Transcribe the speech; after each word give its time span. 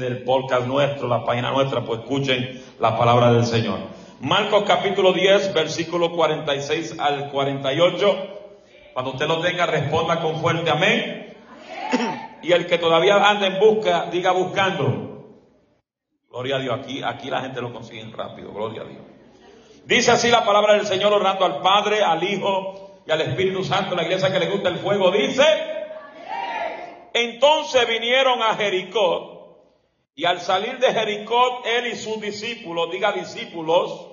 del 0.00 0.22
podcast 0.24 0.66
nuestro, 0.66 1.06
la 1.06 1.24
página 1.24 1.50
nuestra, 1.50 1.82
pues 1.82 2.00
escuchen 2.00 2.62
la 2.80 2.96
palabra 2.96 3.32
del 3.32 3.44
Señor. 3.44 3.78
Marcos 4.20 4.64
capítulo 4.66 5.12
10, 5.12 5.54
versículo 5.54 6.12
46 6.12 6.98
al 6.98 7.30
48. 7.30 8.38
Cuando 8.92 9.12
usted 9.12 9.26
lo 9.26 9.40
tenga, 9.40 9.66
responda 9.66 10.20
con 10.20 10.36
fuerte 10.40 10.70
amén. 10.70 11.36
Y 12.42 12.52
el 12.52 12.66
que 12.66 12.78
todavía 12.78 13.16
anda 13.16 13.46
en 13.46 13.60
busca, 13.60 14.06
diga 14.10 14.32
buscando. 14.32 15.10
Gloria 16.30 16.56
a 16.56 16.58
Dios, 16.58 16.78
aquí, 16.78 17.02
aquí 17.02 17.28
la 17.28 17.42
gente 17.42 17.60
lo 17.60 17.72
consigue 17.72 18.02
rápido, 18.14 18.52
gloria 18.52 18.82
a 18.82 18.84
Dios. 18.84 19.02
Dice 19.84 20.10
así 20.10 20.28
la 20.28 20.44
palabra 20.44 20.74
del 20.74 20.86
Señor 20.86 21.12
orando 21.12 21.44
al 21.44 21.60
Padre, 21.60 22.02
al 22.02 22.22
Hijo 22.22 23.02
y 23.06 23.10
al 23.10 23.20
Espíritu 23.22 23.64
Santo. 23.64 23.94
La 23.94 24.04
iglesia 24.04 24.32
que 24.32 24.38
le 24.38 24.48
gusta 24.48 24.68
el 24.68 24.76
fuego 24.76 25.10
dice, 25.10 25.44
entonces 27.12 27.88
vinieron 27.88 28.42
a 28.42 28.54
Jericó 28.54 29.39
y 30.14 30.24
al 30.24 30.40
salir 30.40 30.78
de 30.78 30.92
Jericó 30.92 31.62
él 31.64 31.86
y 31.86 31.96
sus 31.96 32.20
discípulos, 32.20 32.90
diga 32.90 33.12
discípulos, 33.12 34.08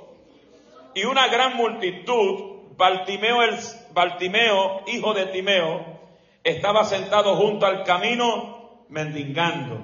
y 0.93 1.03
una 1.05 1.27
gran 1.27 1.55
multitud, 1.57 2.75
Baltimeo, 2.75 3.43
el, 3.43 3.57
Baltimeo, 3.91 4.83
hijo 4.87 5.13
de 5.13 5.27
Timeo, 5.27 5.99
estaba 6.43 6.83
sentado 6.85 7.35
junto 7.35 7.65
al 7.65 7.83
camino 7.83 8.85
mendigando. 8.89 9.79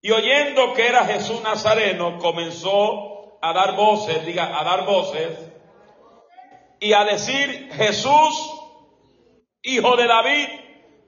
Y 0.00 0.10
oyendo 0.10 0.74
que 0.74 0.86
era 0.86 1.04
Jesús 1.04 1.40
Nazareno, 1.42 2.18
comenzó 2.18 3.38
a 3.40 3.52
dar 3.52 3.76
voces, 3.76 4.26
diga, 4.26 4.58
a 4.58 4.64
dar 4.64 4.84
voces, 4.84 5.52
y 6.80 6.92
a 6.94 7.04
decir, 7.04 7.70
Jesús, 7.72 8.60
hijo 9.62 9.96
de 9.96 10.06
David, 10.08 10.48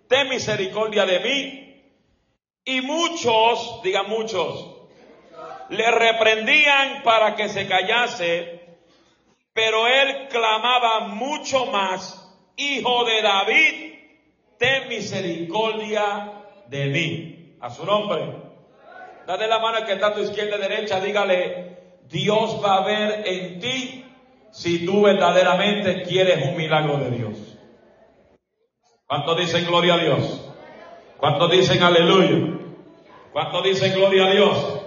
ten 0.08 0.28
misericordia 0.28 1.04
de 1.04 1.20
mí. 1.20 1.63
Y 2.64 2.80
muchos, 2.80 3.80
diga 3.82 4.04
muchos, 4.04 4.74
le 5.68 5.90
reprendían 5.90 7.02
para 7.02 7.34
que 7.36 7.48
se 7.48 7.66
callase, 7.66 8.78
pero 9.52 9.86
él 9.86 10.28
clamaba 10.28 11.08
mucho 11.08 11.66
más, 11.66 12.20
Hijo 12.56 13.04
de 13.04 13.20
David, 13.20 13.94
ten 14.58 14.88
misericordia 14.88 16.32
de 16.68 16.86
mí. 16.86 17.56
A 17.60 17.70
su 17.70 17.84
nombre. 17.84 18.30
Dale 19.26 19.48
la 19.48 19.58
mano 19.58 19.86
que 19.86 19.94
está 19.94 20.08
a 20.08 20.14
tu 20.14 20.20
izquierda 20.20 20.56
y 20.56 20.60
derecha, 20.60 21.00
dígale, 21.00 21.78
Dios 22.08 22.60
va 22.62 22.76
a 22.76 22.84
ver 22.84 23.26
en 23.26 23.58
ti 23.58 24.04
si 24.50 24.84
tú 24.84 25.02
verdaderamente 25.02 26.02
quieres 26.02 26.46
un 26.46 26.56
milagro 26.56 26.98
de 26.98 27.10
Dios. 27.10 27.58
¿Cuántos 29.06 29.38
dicen 29.38 29.66
gloria 29.66 29.94
a 29.94 29.98
Dios? 29.98 30.50
¿Cuántos 31.16 31.50
dicen 31.50 31.82
aleluya? 31.82 32.53
¿Cuántos 33.34 33.64
dicen 33.64 33.92
gloria 33.94 34.26
a 34.26 34.30
Dios? 34.30 34.80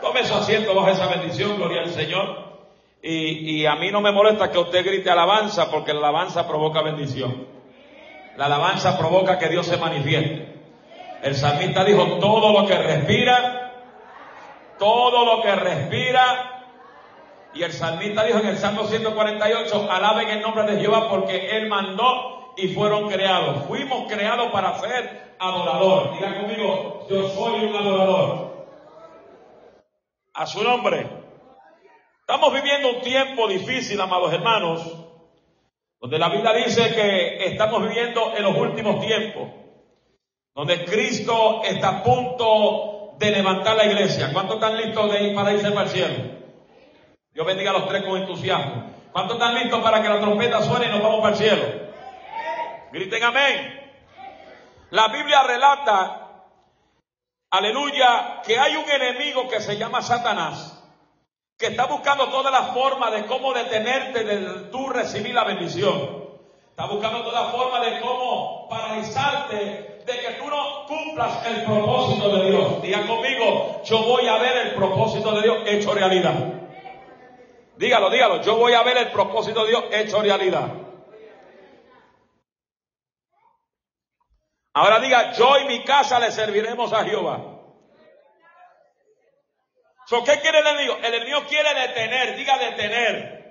Tome 0.00 0.24
su 0.24 0.32
asiento 0.34 0.72
bajo 0.72 0.90
esa 0.90 1.08
bendición, 1.08 1.56
gloria 1.56 1.80
al 1.80 1.90
Señor. 1.90 2.60
Y, 3.02 3.58
y, 3.58 3.66
a 3.66 3.74
mí 3.74 3.90
no 3.90 4.00
me 4.00 4.12
molesta 4.12 4.52
que 4.52 4.58
usted 4.58 4.86
grite 4.86 5.10
alabanza, 5.10 5.68
porque 5.68 5.92
la 5.92 5.98
alabanza 5.98 6.46
provoca 6.46 6.80
bendición. 6.80 7.44
La 8.36 8.44
alabanza 8.44 8.96
provoca 8.96 9.36
que 9.36 9.48
Dios 9.48 9.66
se 9.66 9.78
manifieste. 9.78 10.60
El 11.24 11.34
salmista 11.34 11.84
dijo, 11.84 12.04
todo 12.20 12.52
lo 12.52 12.68
que 12.68 12.78
respira, 12.78 13.72
todo 14.78 15.24
lo 15.24 15.42
que 15.42 15.52
respira. 15.52 16.68
Y 17.52 17.64
el 17.64 17.72
salmista 17.72 18.22
dijo 18.22 18.38
en 18.38 18.46
el 18.46 18.58
Salmo 18.58 18.84
148, 18.84 19.88
alaben 19.90 20.28
el 20.28 20.40
nombre 20.40 20.66
de 20.66 20.80
Jehová 20.80 21.08
porque 21.08 21.56
Él 21.56 21.68
mandó 21.68 22.41
y 22.56 22.68
fueron 22.68 23.08
creados. 23.08 23.64
Fuimos 23.66 24.10
creados 24.12 24.50
para 24.52 24.78
ser 24.78 25.34
adorador. 25.38 26.12
Diga 26.14 26.40
conmigo, 26.40 27.06
yo 27.08 27.28
soy 27.28 27.64
un 27.64 27.76
adorador. 27.76 28.66
A 30.34 30.46
su 30.46 30.62
nombre. 30.62 31.06
Estamos 32.20 32.52
viviendo 32.54 32.90
un 32.90 33.00
tiempo 33.02 33.48
difícil, 33.48 34.00
amados 34.00 34.32
hermanos, 34.32 34.80
donde 36.00 36.18
la 36.18 36.28
Biblia 36.28 36.52
dice 36.52 36.94
que 36.94 37.44
estamos 37.46 37.82
viviendo 37.82 38.32
en 38.36 38.42
los 38.44 38.56
últimos 38.56 39.04
tiempos, 39.04 39.48
donde 40.54 40.84
Cristo 40.84 41.62
está 41.64 41.88
a 41.88 42.02
punto 42.02 43.16
de 43.18 43.30
levantar 43.30 43.76
la 43.76 43.84
iglesia. 43.84 44.30
¿Cuántos 44.32 44.56
están 44.56 44.76
listos 44.76 45.12
de 45.12 45.22
ir 45.24 45.34
para 45.34 45.52
irse 45.52 45.70
para 45.70 45.82
el 45.82 45.88
cielo? 45.88 46.14
Dios 47.32 47.46
bendiga 47.46 47.70
a 47.70 47.74
los 47.74 47.88
tres 47.88 48.02
con 48.02 48.20
entusiasmo. 48.20 48.90
¿Cuántos 49.12 49.36
están 49.36 49.54
listos 49.54 49.82
para 49.82 50.00
que 50.00 50.08
la 50.08 50.20
trompeta 50.20 50.62
suene 50.62 50.86
y 50.86 50.90
nos 50.90 51.02
vamos 51.02 51.20
para 51.20 51.36
el 51.36 51.38
cielo? 51.38 51.81
Griten 52.92 53.24
amén. 53.24 53.80
La 54.90 55.08
Biblia 55.08 55.42
relata, 55.44 56.44
aleluya, 57.50 58.42
que 58.44 58.58
hay 58.58 58.76
un 58.76 58.88
enemigo 58.88 59.48
que 59.48 59.62
se 59.62 59.78
llama 59.78 60.02
Satanás, 60.02 60.78
que 61.56 61.68
está 61.68 61.86
buscando 61.86 62.28
todas 62.28 62.52
las 62.52 62.74
formas 62.74 63.12
de 63.12 63.24
cómo 63.24 63.54
detenerte 63.54 64.24
de 64.24 64.70
tú 64.70 64.90
recibir 64.90 65.34
la 65.34 65.44
bendición. 65.44 66.22
Está 66.68 66.84
buscando 66.86 67.22
todas 67.22 67.44
las 67.44 67.52
formas 67.52 67.80
de 67.80 68.00
cómo 68.00 68.68
paralizarte 68.68 70.02
de 70.04 70.12
que 70.12 70.32
tú 70.38 70.50
no 70.50 70.86
cumplas 70.86 71.46
el 71.46 71.64
propósito 71.64 72.28
de 72.36 72.50
Dios. 72.50 72.82
Diga 72.82 73.06
conmigo, 73.06 73.80
yo 73.84 74.02
voy 74.02 74.26
a 74.28 74.36
ver 74.36 74.66
el 74.66 74.74
propósito 74.74 75.32
de 75.32 75.42
Dios 75.42 75.58
hecho 75.64 75.94
realidad. 75.94 76.34
Dígalo, 77.78 78.10
dígalo, 78.10 78.42
yo 78.42 78.56
voy 78.56 78.74
a 78.74 78.82
ver 78.82 78.98
el 78.98 79.10
propósito 79.10 79.64
de 79.64 79.70
Dios 79.70 79.84
hecho 79.92 80.20
realidad. 80.20 80.81
Ahora 84.74 85.00
diga, 85.00 85.32
yo 85.32 85.58
y 85.58 85.64
mi 85.66 85.84
casa 85.84 86.18
le 86.18 86.30
serviremos 86.30 86.92
a 86.92 87.04
Jehová. 87.04 87.40
So, 90.06 90.24
¿Qué 90.24 90.40
quiere 90.40 90.58
el 90.60 90.66
enemigo? 90.66 90.96
El 91.02 91.14
enemigo 91.14 91.44
quiere 91.46 91.74
detener, 91.74 92.36
diga 92.36 92.58
detener. 92.58 93.42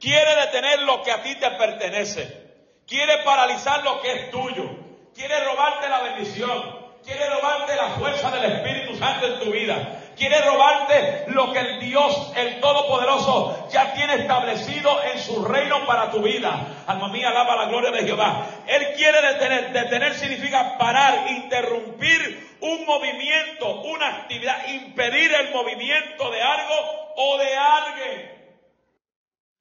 Quiere 0.00 0.36
detener 0.36 0.82
lo 0.82 1.02
que 1.02 1.12
a 1.12 1.22
ti 1.22 1.34
te 1.36 1.50
pertenece. 1.52 2.48
Quiere 2.86 3.22
paralizar 3.24 3.82
lo 3.84 4.00
que 4.00 4.12
es 4.12 4.30
tuyo. 4.30 4.70
Quiere 5.14 5.44
robarte 5.44 5.88
la 5.88 6.00
bendición. 6.02 6.88
Quiere 7.04 7.28
robarte 7.28 7.76
la 7.76 7.88
fuerza 7.90 8.30
del 8.30 8.52
Espíritu 8.52 8.96
Santo 8.96 9.26
en 9.26 9.40
tu 9.40 9.50
vida. 9.50 9.97
Quiere 10.18 10.40
robarte 10.40 11.26
lo 11.28 11.52
que 11.52 11.60
el 11.60 11.78
Dios, 11.78 12.32
el 12.34 12.58
Todopoderoso, 12.60 13.68
ya 13.70 13.94
tiene 13.94 14.14
establecido 14.14 15.00
en 15.04 15.20
su 15.20 15.44
reino 15.44 15.86
para 15.86 16.10
tu 16.10 16.20
vida. 16.20 16.84
Alma 16.88 17.08
mía, 17.08 17.28
alaba 17.28 17.54
la 17.54 17.66
gloria 17.66 17.92
de 17.92 18.04
Jehová. 18.04 18.44
Él 18.66 18.94
quiere 18.96 19.22
detener. 19.22 19.72
Detener 19.72 20.14
significa 20.14 20.76
parar, 20.76 21.30
interrumpir 21.30 22.58
un 22.60 22.84
movimiento, 22.84 23.80
una 23.82 24.08
actividad, 24.08 24.66
impedir 24.66 25.32
el 25.32 25.52
movimiento 25.52 26.30
de 26.32 26.42
algo 26.42 26.74
o 27.14 27.38
de 27.38 27.56
alguien. 27.56 28.38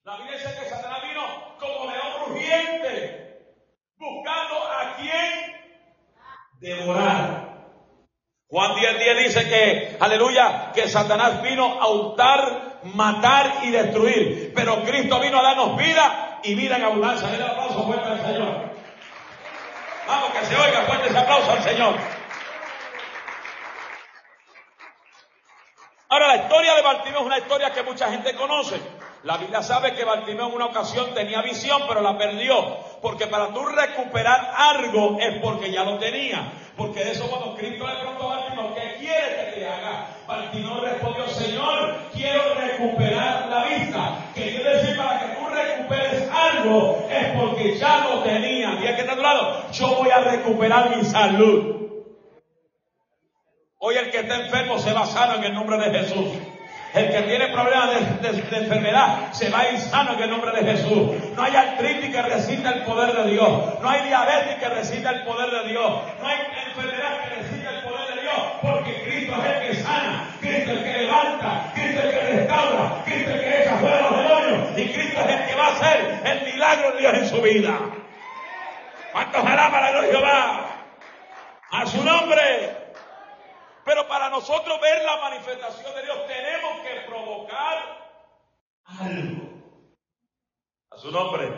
La 0.05 0.15
Biblia 0.15 0.37
dice 0.37 0.55
que 0.59 0.69
Satanás 0.69 1.03
vino 1.07 1.55
como 1.59 1.91
león 1.91 2.29
rugiente, 2.29 3.53
buscando 3.97 4.55
a 4.63 4.95
quien 4.95 5.55
devorar. 6.59 7.46
Juan 8.49 8.75
10, 8.75 8.99
10 8.99 9.17
dice 9.17 9.49
que, 9.49 9.97
aleluya, 9.99 10.71
que 10.73 10.87
Satanás 10.87 11.41
vino 11.41 11.81
a 11.81 11.89
hurtar, 11.89 12.79
matar 12.83 13.59
y 13.63 13.71
destruir. 13.71 14.53
Pero 14.55 14.83
Cristo 14.83 15.19
vino 15.19 15.39
a 15.39 15.43
darnos 15.43 15.77
vida 15.77 16.39
y 16.43 16.55
vida 16.55 16.77
en 16.77 16.83
abundancia. 16.83 17.27
Denle 17.27 17.45
aplauso 17.45 17.83
fuerte 17.83 18.07
al 18.07 18.21
Señor. 18.21 18.71
Vamos, 20.07 20.29
que 20.31 20.45
se 20.45 20.55
oiga 20.55 20.81
fuerte 20.83 21.09
ese 21.09 21.17
aplauso 21.17 21.51
al 21.51 21.63
Señor. 21.63 21.95
Ahora, 26.07 26.27
la 26.27 26.35
historia 26.37 26.73
de 26.75 26.81
Bartimeo 26.81 27.19
es 27.19 27.25
una 27.25 27.37
historia 27.39 27.73
que 27.73 27.83
mucha 27.83 28.09
gente 28.09 28.33
conoce. 28.33 28.79
La 29.27 29.35
Biblia 29.35 29.61
sabe 29.61 29.93
que 29.93 30.05
Bartimeo 30.05 30.47
en 30.47 30.53
una 30.53 30.67
ocasión 30.67 31.13
tenía 31.13 31.41
visión, 31.41 31.81
pero 31.85 31.99
la 31.99 32.17
perdió. 32.17 32.77
Porque 33.01 33.27
para 33.27 33.49
tú 33.49 33.65
recuperar 33.65 34.53
algo 34.55 35.17
es 35.19 35.41
porque 35.41 35.69
ya 35.69 35.83
lo 35.83 35.97
tenía. 35.97 36.53
Porque 36.77 37.03
de 37.03 37.11
eso 37.11 37.27
cuando 37.29 37.53
Cristo 37.57 37.85
le 37.85 37.95
preguntó 37.95 38.31
a 38.31 38.37
Bartimeo, 38.37 38.73
¿qué 38.73 38.95
quiere 38.99 39.35
que 39.35 39.59
te 39.59 39.67
haga? 39.67 40.07
Bartimeo 40.25 40.79
respondió, 40.79 41.27
Señor, 41.27 41.97
quiero 42.13 42.55
recuperar 42.55 43.49
la 43.49 43.65
vista. 43.65 44.31
Que 44.33 44.49
quiere 44.49 44.77
decir 44.77 44.95
para 44.95 45.19
que 45.19 45.35
tú 45.35 45.45
recuperes 45.45 46.31
algo 46.31 47.07
es 47.11 47.27
porque 47.37 47.77
ya 47.77 48.07
lo 48.07 48.23
tenía. 48.23 48.75
Y 48.75 48.77
que 48.77 49.01
está 49.01 49.11
a 49.11 49.15
lado, 49.17 49.71
yo 49.73 49.87
voy 49.89 50.09
a 50.09 50.19
recuperar 50.19 50.95
mi 50.95 51.03
salud. 51.03 51.75
Hoy 53.79 53.95
el 53.95 54.09
que 54.09 54.19
está 54.19 54.35
enfermo 54.35 54.79
se 54.79 54.93
va 54.93 55.05
sano 55.05 55.35
en 55.35 55.43
el 55.43 55.53
nombre 55.53 55.77
de 55.79 55.99
Jesús. 55.99 56.27
El 56.93 57.11
que 57.11 57.21
tiene 57.23 57.47
problemas 57.49 58.21
de, 58.21 58.57
enfermedad 58.57 59.31
se 59.31 59.49
va 59.49 59.59
a 59.59 59.71
ir 59.71 59.79
sano 59.79 60.13
en 60.13 60.23
el 60.23 60.29
nombre 60.29 60.51
de 60.51 60.71
Jesús. 60.71 61.11
No 61.35 61.43
hay 61.43 61.55
artritis 61.55 62.15
que 62.15 62.21
resista 62.21 62.69
el 62.71 62.83
poder 62.83 63.13
de 63.13 63.31
Dios. 63.31 63.81
No 63.81 63.89
hay 63.89 64.01
diabetes 64.07 64.55
que 64.55 64.69
resista 64.69 65.09
el 65.11 65.23
poder 65.23 65.49
de 65.51 65.69
Dios. 65.69 65.91
No 66.19 66.27
hay 66.27 66.37
enfermedad 66.67 67.23
que 67.23 67.35
resista 67.35 67.69
el 67.69 67.83
poder 67.83 68.15
de 68.15 68.21
Dios. 68.21 68.37
Porque 68.61 69.03
Cristo 69.03 69.35
es 69.35 69.49
el 69.49 69.67
que 69.67 69.83
sana. 69.83 70.29
Cristo 70.39 70.71
es 70.71 70.77
el 70.77 70.83
que 70.83 70.97
levanta. 71.01 71.71
Cristo 71.75 71.99
es 71.99 72.05
el 72.05 72.11
que 72.11 72.19
restaura. 72.19 73.03
Cristo 73.05 73.29
es 73.29 73.35
el 73.35 73.41
que 73.41 73.61
echa 73.61 73.77
fuera 73.77 74.01
los 74.01 74.17
demonios. 74.17 74.77
Y 74.77 74.87
Cristo 74.87 75.19
es 75.19 75.29
el 75.29 75.45
que 75.45 75.55
va 75.55 75.65
a 75.65 75.71
hacer 75.71 76.21
el 76.23 76.53
milagro 76.53 76.91
de 76.93 76.99
Dios 76.99 77.13
en 77.13 77.29
su 77.29 77.41
vida. 77.41 77.79
¿Cuántos 79.11 79.45
alaban 79.45 79.83
a 79.83 80.01
Jehová? 80.01 80.65
A 81.71 81.85
su 81.85 82.03
nombre. 82.03 82.86
Pero 83.87 84.05
para 84.05 84.29
nosotros 84.29 84.81
ver 84.81 85.01
la 85.05 85.15
manifestación 85.15 85.95
de 85.95 86.03
Dios 86.03 86.17
tenemos 86.27 86.81
que 86.81 87.07
provocar 87.07 87.77
algo. 88.83 89.47
A 90.91 90.97
su 90.97 91.09
nombre. 91.09 91.49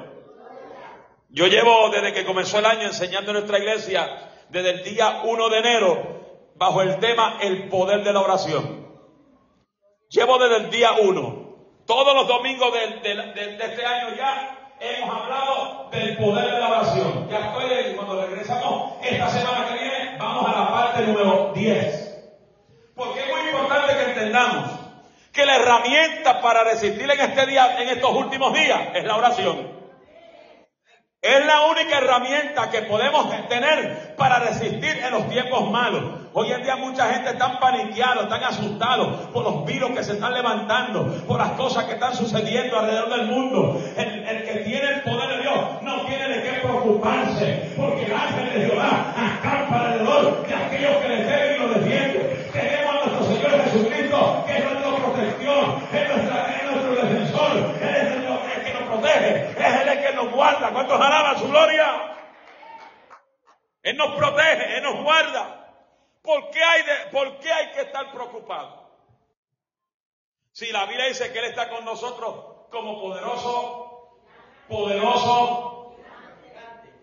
Yo 1.29 1.47
llevo 1.47 1.89
desde 1.89 2.13
que 2.13 2.25
comenzó 2.25 2.59
el 2.59 2.67
año 2.67 2.83
enseñando 2.83 3.31
en 3.31 3.37
nuestra 3.37 3.57
iglesia, 3.57 4.31
desde 4.49 4.69
el 4.69 4.83
día 4.83 5.21
1 5.23 5.49
de 5.49 5.57
enero, 5.57 6.51
bajo 6.55 6.83
el 6.83 6.99
tema 6.99 7.39
el 7.41 7.67
poder 7.67 8.03
de 8.03 8.13
la 8.13 8.21
oración. 8.21 8.87
Llevo 10.09 10.37
desde 10.37 10.57
el 10.57 10.69
día 10.69 10.91
1. 11.01 11.49
Todos 11.87 12.13
los 12.13 12.27
domingos 12.27 12.71
de, 12.73 13.55
este 13.59 13.85
año 13.85 14.15
ya 14.15 14.75
hemos 14.79 15.15
hablado 15.15 15.89
del 15.89 16.15
poder 16.17 16.45
de 16.45 16.59
la 16.59 16.69
oración. 16.69 17.27
Ya 17.27 17.39
estoy, 17.39 17.95
cuando 17.95 18.23
regresamos 18.23 19.03
esta 19.03 19.29
semana 19.29 19.67
que 19.67 19.73
viene, 19.73 20.17
vamos 20.19 20.47
a 20.47 20.59
la 20.59 20.67
parte 20.69 21.01
número 21.07 21.53
10. 21.55 22.08
Porque 22.99 23.21
es 23.21 23.27
muy 23.27 23.49
importante 23.49 23.95
que 23.95 24.11
entendamos 24.11 24.71
que 25.31 25.45
la 25.45 25.55
herramienta 25.55 26.41
para 26.41 26.65
resistir 26.65 27.09
en 27.09 27.19
este 27.21 27.45
día, 27.45 27.81
en 27.81 27.87
estos 27.87 28.11
últimos 28.11 28.53
días, 28.53 28.89
es 28.93 29.05
la 29.05 29.15
oración. 29.15 29.79
Es 31.21 31.45
la 31.45 31.61
única 31.67 31.97
herramienta 31.97 32.69
que 32.69 32.81
podemos 32.81 33.29
tener 33.47 34.15
para 34.17 34.39
resistir 34.39 35.01
en 35.01 35.11
los 35.11 35.29
tiempos 35.29 35.71
malos. 35.71 36.03
Hoy 36.33 36.51
en 36.51 36.61
día 36.61 36.75
mucha 36.75 37.13
gente 37.13 37.29
está 37.31 37.59
paniqueada, 37.59 38.23
están 38.23 38.43
asustados 38.43 39.27
por 39.27 39.43
los 39.43 39.65
virus 39.65 39.91
que 39.91 40.03
se 40.03 40.13
están 40.13 40.33
levantando, 40.33 41.25
por 41.25 41.39
las 41.39 41.51
cosas 41.51 41.85
que 41.85 41.93
están 41.93 42.15
sucediendo 42.15 42.79
alrededor 42.79 43.09
del 43.09 43.27
mundo. 43.27 43.81
El, 43.95 44.43
que 44.43 44.61
tiene 44.65 44.89
el 44.89 45.01
poder 45.03 45.37
de 45.37 45.41
Dios 45.41 45.55
no 45.83 46.01
tiene 46.05 46.27
de 46.27 46.43
qué 46.43 46.59
preocuparse, 46.59 47.73
porque 47.77 48.05
el 48.05 48.13
ángel 48.13 48.53
de 48.53 48.65
Jehová 48.67 49.13
acampa 49.15 49.79
alrededor 49.79 50.08
guarda. 60.39 60.71
¿Cuántos 60.71 61.01
alaban 61.01 61.37
su 61.37 61.49
gloria? 61.49 62.15
Él 63.83 63.97
nos 63.97 64.15
protege, 64.15 64.77
Él 64.77 64.83
nos 64.83 65.03
guarda. 65.03 65.75
¿Por 66.21 66.49
qué 66.49 66.63
hay, 66.63 66.83
de, 66.83 67.11
¿por 67.11 67.39
qué 67.39 67.51
hay 67.51 67.71
que 67.71 67.81
estar 67.81 68.11
preocupado? 68.11 68.89
Si 70.51 70.71
la 70.71 70.85
Biblia 70.85 71.07
dice 71.07 71.31
que 71.31 71.39
Él 71.39 71.45
está 71.45 71.69
con 71.69 71.83
nosotros 71.83 72.67
como 72.71 73.01
poderoso, 73.01 74.19
poderoso, 74.67 75.95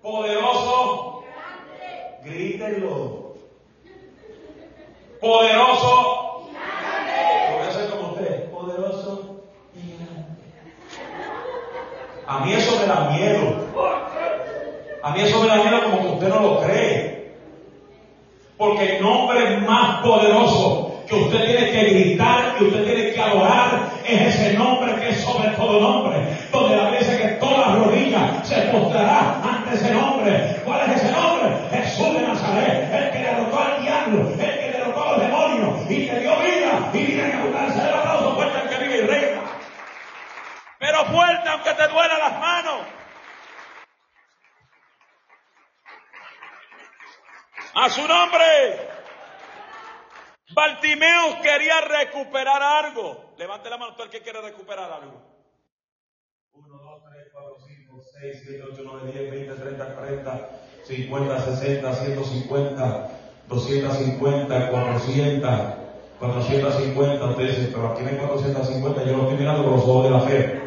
poderoso, 0.02 1.24
grítenlo. 2.22 3.34
Poderoso, 5.20 6.50
voy 7.52 7.66
a 7.66 7.72
ser 7.72 7.90
como 7.90 8.12
usted, 8.12 8.50
poderoso 8.50 9.42
y 9.74 9.96
grande. 9.96 10.42
A 12.26 12.40
mí 12.40 12.52
eso 12.52 12.75
da 12.86 13.10
miedo. 13.10 13.66
A 15.02 15.10
mí 15.10 15.20
eso 15.20 15.40
me 15.40 15.48
da 15.48 15.56
miedo 15.56 15.82
como 15.84 16.00
que 16.00 16.08
usted 16.14 16.28
no 16.28 16.40
lo 16.40 16.60
cree. 16.62 17.36
Porque 18.56 18.96
el 18.96 19.02
nombre 19.02 19.58
más 19.58 20.00
poderoso 20.00 21.02
que 21.06 21.14
usted 21.14 21.44
tiene 21.44 21.70
que 21.70 21.84
gritar, 21.90 22.56
que 22.56 22.64
usted 22.64 22.84
tiene 22.84 23.12
que 23.12 23.20
adorar, 23.20 23.90
es 24.04 24.34
ese 24.34 24.54
nombre 24.54 24.94
que 24.96 25.10
es 25.10 25.20
sobre 25.20 25.50
todo 25.50 25.80
nombre. 25.80 26.26
Donde 26.50 26.76
la 26.76 26.90
dice 26.90 27.18
que 27.18 27.28
toda 27.34 27.76
rodilla 27.76 28.42
se 28.42 28.56
postrará 28.72 29.40
ante 29.42 29.76
ese 29.76 29.92
nombre. 29.92 30.60
¿Cuál 30.64 30.90
es 30.90 31.02
ese 31.02 31.12
nombre? 31.12 31.50
Jesús 31.70 32.14
de 32.14 32.22
Nazaret, 32.22 32.92
el 32.92 33.10
que 33.10 33.18
derrotó 33.18 33.60
al 33.60 33.82
diablo, 33.82 34.30
el 34.30 34.36
que 34.38 34.72
derrotó 34.72 35.04
a 35.04 35.12
los 35.12 35.20
demonios 35.20 35.90
y 35.90 36.06
que 36.06 36.18
dio 36.20 36.36
vida 36.36 36.90
y 36.92 36.98
vida 36.98 37.26
en 37.26 37.38
abundancia. 37.38 37.88
El 37.88 37.94
aplauso 37.94 38.34
fuerte 38.34 38.58
al 38.58 38.68
que 38.68 38.84
vive 38.84 38.98
y 38.98 39.00
reina. 39.02 39.40
Pero 40.78 41.04
fuerte 41.06 41.48
aunque 41.48 41.74
te 41.74 41.88
duela 41.88 42.18
las 42.18 42.40
manos. 42.40 42.80
A 47.74 47.90
su 47.90 48.06
nombre. 48.06 48.96
Bartimeo 50.54 51.42
quería 51.42 51.80
recuperar 52.16 52.62
algo. 52.62 53.34
Levante 53.38 53.70
la 53.70 53.76
mano 53.76 53.94
todo 53.94 54.04
el 54.04 54.10
que 54.10 54.22
quiere 54.22 54.40
recuperar 54.40 54.90
algo. 54.90 55.20
1, 56.52 56.66
2, 56.68 57.02
3, 57.12 57.26
4, 57.32 57.56
5, 57.66 58.02
6, 58.20 58.42
7, 58.46 58.64
8, 58.72 58.82
9, 58.84 59.12
10, 59.12 59.30
20, 59.30 59.54
30, 59.54 59.94
40, 59.94 60.50
50, 60.86 61.40
60, 61.40 61.92
150, 61.92 63.10
250, 63.48 64.70
400, 64.70 65.50
450. 66.18 67.26
Ustedes 67.26 67.56
dicen, 67.56 67.72
pero 67.74 67.92
aquí 67.92 68.02
no 68.02 68.08
hay 68.08 68.16
450. 68.16 69.04
Yo 69.04 69.16
lo 69.16 69.22
estoy 69.22 69.38
mirando 69.38 69.64
con 69.64 69.72
los 69.72 69.82
ojos 69.82 70.04
de 70.04 70.10
la 70.10 70.20
fe. 70.20 70.62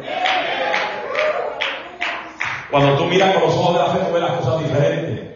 Cuando 2.70 2.96
tú 2.98 3.04
miras 3.06 3.34
con 3.34 3.42
los 3.42 3.54
ojos 3.56 3.74
de 3.74 3.80
la 3.80 3.90
fe, 3.90 3.98
tú 4.06 4.12
ves 4.12 4.22
las 4.22 4.32
cosas 4.38 4.62
diferentes. 4.62 5.30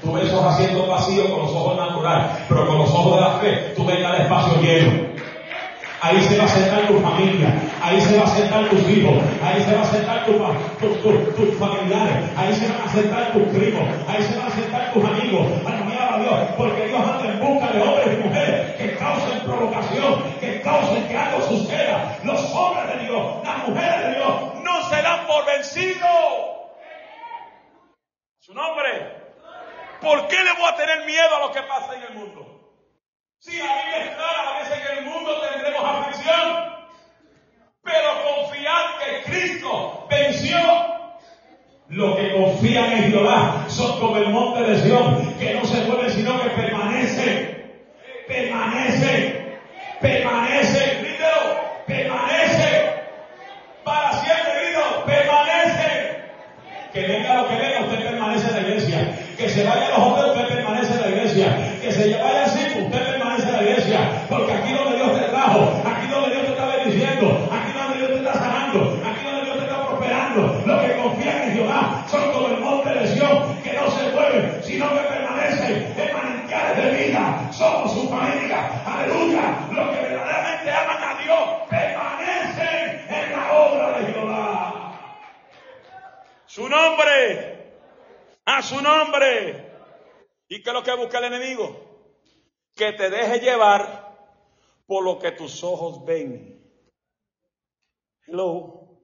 Tú 0.00 0.12
ves 0.14 0.24
esos 0.24 0.42
asientos 0.42 0.88
vacíos 0.88 1.28
con 1.28 1.40
los 1.40 1.50
ojos 1.50 1.76
naturales, 1.76 2.26
pero 2.48 2.66
con 2.66 2.78
los 2.78 2.88
ojos 2.88 3.16
de 3.16 3.20
la 3.20 3.30
fe, 3.32 3.74
tú 3.76 3.84
ves 3.84 3.98
el 3.98 4.22
espacio 4.22 4.62
lleno. 4.62 5.09
Ahí 6.02 6.18
se 6.22 6.38
va 6.38 6.44
a 6.44 6.48
sentar 6.48 6.86
tu 6.88 6.98
familia, 7.00 7.54
ahí 7.82 8.00
se 8.00 8.16
va 8.16 8.24
a 8.24 8.28
sentar 8.28 8.64
tus 8.70 8.88
hijos, 8.88 9.22
ahí 9.44 9.62
se 9.62 9.74
va 9.74 9.82
a 9.82 9.84
sentar 9.84 10.24
tus 10.24 10.36
tu, 11.02 11.52
familiares, 11.58 12.30
ahí 12.38 12.54
se 12.54 12.68
van 12.68 12.88
a 12.88 12.92
sentar 12.92 13.32
tus 13.32 13.42
primos, 13.48 13.82
ahí 14.08 14.22
se 14.22 14.38
van 14.38 14.46
a 14.46 14.50
sentar 14.50 14.92
tus 14.94 15.04
amigos. 15.04 15.46
Alabado 15.66 16.14
a 16.14 16.18
Dios, 16.18 16.34
porque 16.56 16.86
Dios 16.86 17.00
anda 17.06 17.30
en 17.30 17.38
busca 17.40 17.72
de 17.72 17.82
hombres 17.82 18.18
y 18.18 18.28
mujeres 18.28 18.76
que 18.76 18.96
causen 18.96 19.40
provocación, 19.40 20.22
que 20.40 20.60
causen 20.62 21.06
que 21.06 21.16
algo 21.18 21.42
suceda. 21.42 22.18
Los 22.24 22.40
hombres 22.54 22.96
de 22.96 23.04
Dios, 23.04 23.44
las 23.44 23.68
mujeres 23.68 24.06
de 24.06 24.14
Dios, 24.14 24.54
no 24.64 24.88
se 24.88 25.02
dan 25.02 25.26
por 25.26 25.44
vencidos. 25.44 26.60
Su 28.38 28.54
nombre. 28.54 29.20
¿Por 30.00 30.28
qué 30.28 30.36
le 30.36 30.52
voy 30.54 30.66
a 30.66 30.76
tener 30.76 31.04
miedo 31.04 31.36
a 31.36 31.40
lo 31.40 31.52
que 31.52 31.60
pasa 31.60 31.94
en 31.94 32.02
el 32.04 32.14
mundo? 32.14 32.49
Si 33.42 33.56
la 33.56 33.74
Biblia 33.74 34.04
es 34.04 34.16
clara, 34.16 34.58
veces 34.58 34.86
en 34.86 34.98
el 34.98 35.04
mundo 35.06 35.40
tendremos 35.40 35.82
aflicción, 35.82 36.74
pero 37.82 38.08
confiar 38.22 38.98
que 38.98 39.30
Cristo 39.30 40.06
venció. 40.10 40.58
Los 41.88 42.16
que 42.18 42.34
confían 42.34 42.92
en 42.92 43.10
Jehová 43.10 43.64
son 43.68 43.98
como 43.98 44.18
el 44.18 44.28
monte 44.28 44.62
de 44.62 44.82
Sion, 44.82 45.34
que 45.38 45.54
no 45.54 45.64
se 45.64 45.80
mueve 45.86 46.10
sino 46.10 46.38
que 46.38 46.50
permanece, 46.50 47.80
permanece, 48.28 49.58
permanece, 50.02 50.79
Su 86.50 86.68
nombre 86.68 87.76
a 88.44 88.60
su 88.60 88.82
nombre. 88.82 89.70
¿Y 90.48 90.60
qué 90.60 90.70
es 90.70 90.74
lo 90.74 90.82
que 90.82 90.96
busca 90.96 91.18
el 91.18 91.32
enemigo? 91.32 92.10
Que 92.74 92.92
te 92.92 93.08
deje 93.08 93.38
llevar 93.38 94.18
por 94.84 95.04
lo 95.04 95.20
que 95.20 95.30
tus 95.30 95.62
ojos 95.62 96.04
ven. 96.04 96.60
Hello. 98.26 98.98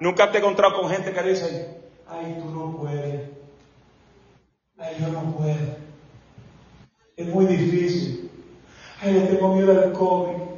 Nunca 0.00 0.32
te 0.32 0.38
he 0.38 0.40
encontrado 0.40 0.80
con 0.80 0.90
gente 0.90 1.12
que 1.12 1.22
dice, 1.22 1.82
ay, 2.08 2.36
tú 2.40 2.46
no 2.46 2.78
puedes. 2.78 3.30
Ay, 4.76 4.96
yo 4.98 5.06
no 5.06 5.36
puedo. 5.36 5.76
Es 7.14 7.26
muy 7.28 7.46
difícil. 7.46 8.28
Ay, 9.00 9.14
yo 9.14 9.28
tengo 9.28 9.54
miedo 9.54 9.70
al 9.70 9.92
COVID. 9.92 10.49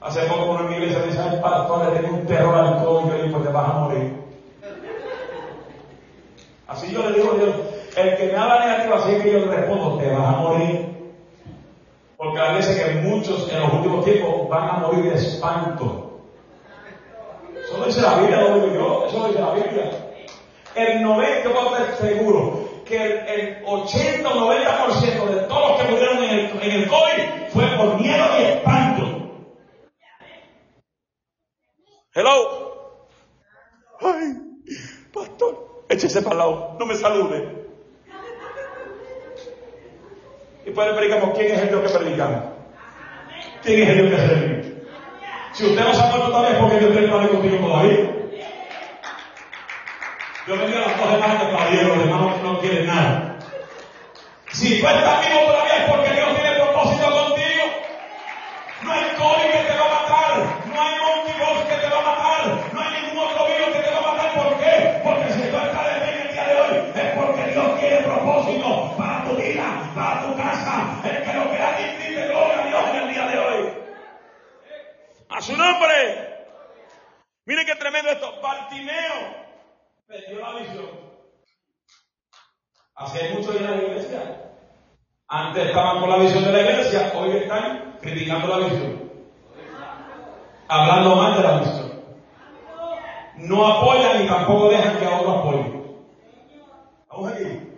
Hace 0.00 0.22
poco 0.22 0.52
una 0.52 0.74
iglesia 0.74 1.02
dice, 1.02 1.20
ay, 1.20 1.38
pastor, 1.42 1.92
le 1.92 2.00
tengo 2.00 2.16
un 2.16 2.26
terror 2.26 2.54
al 2.54 2.82
COVID. 2.82 3.10
Yo 3.10 3.16
le 3.16 3.22
digo, 3.24 3.36
pues 3.36 3.48
te 3.48 3.52
vas 3.52 3.68
a 3.68 3.72
morir. 3.74 4.20
Así 6.66 6.92
yo 6.92 7.10
le 7.10 7.16
digo 7.16 7.32
a 7.32 7.34
Dios, 7.34 7.56
el 7.96 8.16
que 8.16 8.26
me 8.28 8.36
habla 8.36 8.64
negativo, 8.64 8.94
así 8.94 9.14
que 9.20 9.32
yo 9.32 9.38
le 9.40 9.56
respondo, 9.56 9.98
te 9.98 10.08
vas 10.08 10.26
a 10.26 10.38
morir. 10.38 10.90
Porque 12.16 12.40
a 12.40 12.52
veces 12.52 12.80
que 12.80 13.00
muchos 13.00 13.50
en 13.52 13.60
los 13.60 13.72
últimos 13.74 14.04
tiempos 14.04 14.48
van 14.48 14.68
a 14.68 14.72
morir 14.78 15.04
de 15.04 15.16
espanto. 15.16 16.20
Eso 17.62 17.84
dice 17.84 18.00
la 18.00 18.14
Biblia, 18.16 18.40
lo 18.40 18.54
digo 18.54 18.74
yo, 18.74 19.06
eso 19.06 19.26
dice 19.26 19.40
la 19.40 19.52
Biblia. 19.52 19.90
El 20.74 21.02
90, 21.02 21.44
yo 21.44 21.52
puedo 21.52 21.76
estar 21.76 21.96
seguro 21.96 22.60
que 22.86 22.96
el 22.96 23.62
80 23.66 24.28
o 24.28 24.32
90% 24.32 25.26
de 25.26 25.36
todos 25.42 25.70
los 25.70 25.80
que 25.80 25.92
murieron 25.92 26.24
en 26.24 26.30
el, 26.30 26.62
en 26.62 26.70
el 26.82 26.88
COVID 26.88 27.09
Hello. 32.12 33.08
Ay, 34.00 34.34
pastor, 35.12 35.84
échese 35.88 36.22
para 36.22 36.32
el 36.32 36.38
lado, 36.38 36.76
no 36.78 36.86
me 36.86 36.96
salude. 36.96 37.66
Y 40.66 40.70
puede 40.70 40.94
predicamos 40.94 41.38
quién 41.38 41.52
es 41.52 41.62
el 41.62 41.68
Dios 41.68 41.82
que 41.82 41.98
predicamos. 41.98 42.44
¿Quién 43.62 43.82
es 43.82 43.88
el 43.90 44.08
Dios 44.08 44.10
que 44.10 44.26
servimos? 44.26 44.66
Si 45.52 45.66
usted 45.66 45.84
no 45.84 45.94
se 45.94 46.00
ha 46.00 46.06
muerto 46.06 46.26
todavía 46.26 46.50
es 46.50 46.58
porque 46.58 46.78
Dios 46.78 46.92
tiene 46.92 47.08
plan 47.08 47.28
contigo 47.28 47.56
todavía. 47.58 48.10
Yo 50.48 50.56
bendiga 50.56 50.78
a 50.78 50.88
las 50.88 50.98
dos 50.98 51.12
hermanas 51.12 51.46
de 51.46 51.52
caballero, 51.52 51.88
los 51.94 52.04
hermanos 52.04 52.42
no 52.42 52.60
quieren 52.60 52.86
nada. 52.86 53.38
Si 54.52 54.80
tú 54.80 54.86
estás 54.88 55.28
vivo 55.28 55.40
todavía 55.46 55.69
nombre. 75.60 76.46
Miren 77.44 77.66
qué 77.66 77.74
tremendo 77.76 78.10
esto. 78.10 78.40
Bartimeo 78.42 79.40
perdió 80.06 80.40
la 80.40 80.54
visión. 80.60 80.90
Hace 82.94 83.34
mucho 83.34 83.56
en 83.56 83.64
la 83.64 83.76
iglesia. 83.76 84.50
Antes 85.28 85.68
estaban 85.68 86.00
con 86.00 86.10
la 86.10 86.16
visión 86.16 86.44
de 86.44 86.52
la 86.52 86.60
iglesia, 86.60 87.12
hoy 87.14 87.36
están 87.36 87.98
criticando 88.00 88.48
la 88.48 88.66
visión. 88.66 89.10
Hablando 90.68 91.16
mal 91.16 91.36
de 91.36 91.42
la 91.42 91.58
visión. 91.60 92.02
No 93.36 93.66
apoyan 93.66 94.24
y 94.24 94.28
tampoco 94.28 94.68
dejan 94.68 94.98
que 94.98 95.06
a 95.06 95.20
otros 95.20 95.38
apoyen. 95.38 95.80
Vamos 97.08 97.32
aquí. 97.32 97.70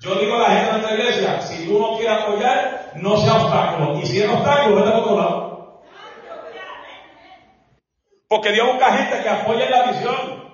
Yo 0.00 0.14
digo 0.14 0.36
a 0.36 0.38
la 0.38 0.48
gente 0.48 0.66
de 0.66 0.72
nuestra 0.72 0.94
iglesia, 0.94 1.40
si 1.42 1.66
tú 1.66 1.78
no 1.78 1.96
quieres 1.98 2.22
apoyar, 2.22 2.92
no 2.96 3.16
sea 3.16 3.34
obstáculo. 3.34 3.98
Y 3.98 4.06
si 4.06 4.22
es 4.22 4.30
obstáculo, 4.30 4.76
vete 4.76 4.90
por 4.90 5.00
otro 5.00 5.16
lado. 5.18 5.49
Porque 8.30 8.52
Dios 8.52 8.64
busca 8.68 8.92
gente 8.92 9.22
que 9.24 9.28
apoye 9.28 9.68
la 9.68 9.90
visión. 9.90 10.52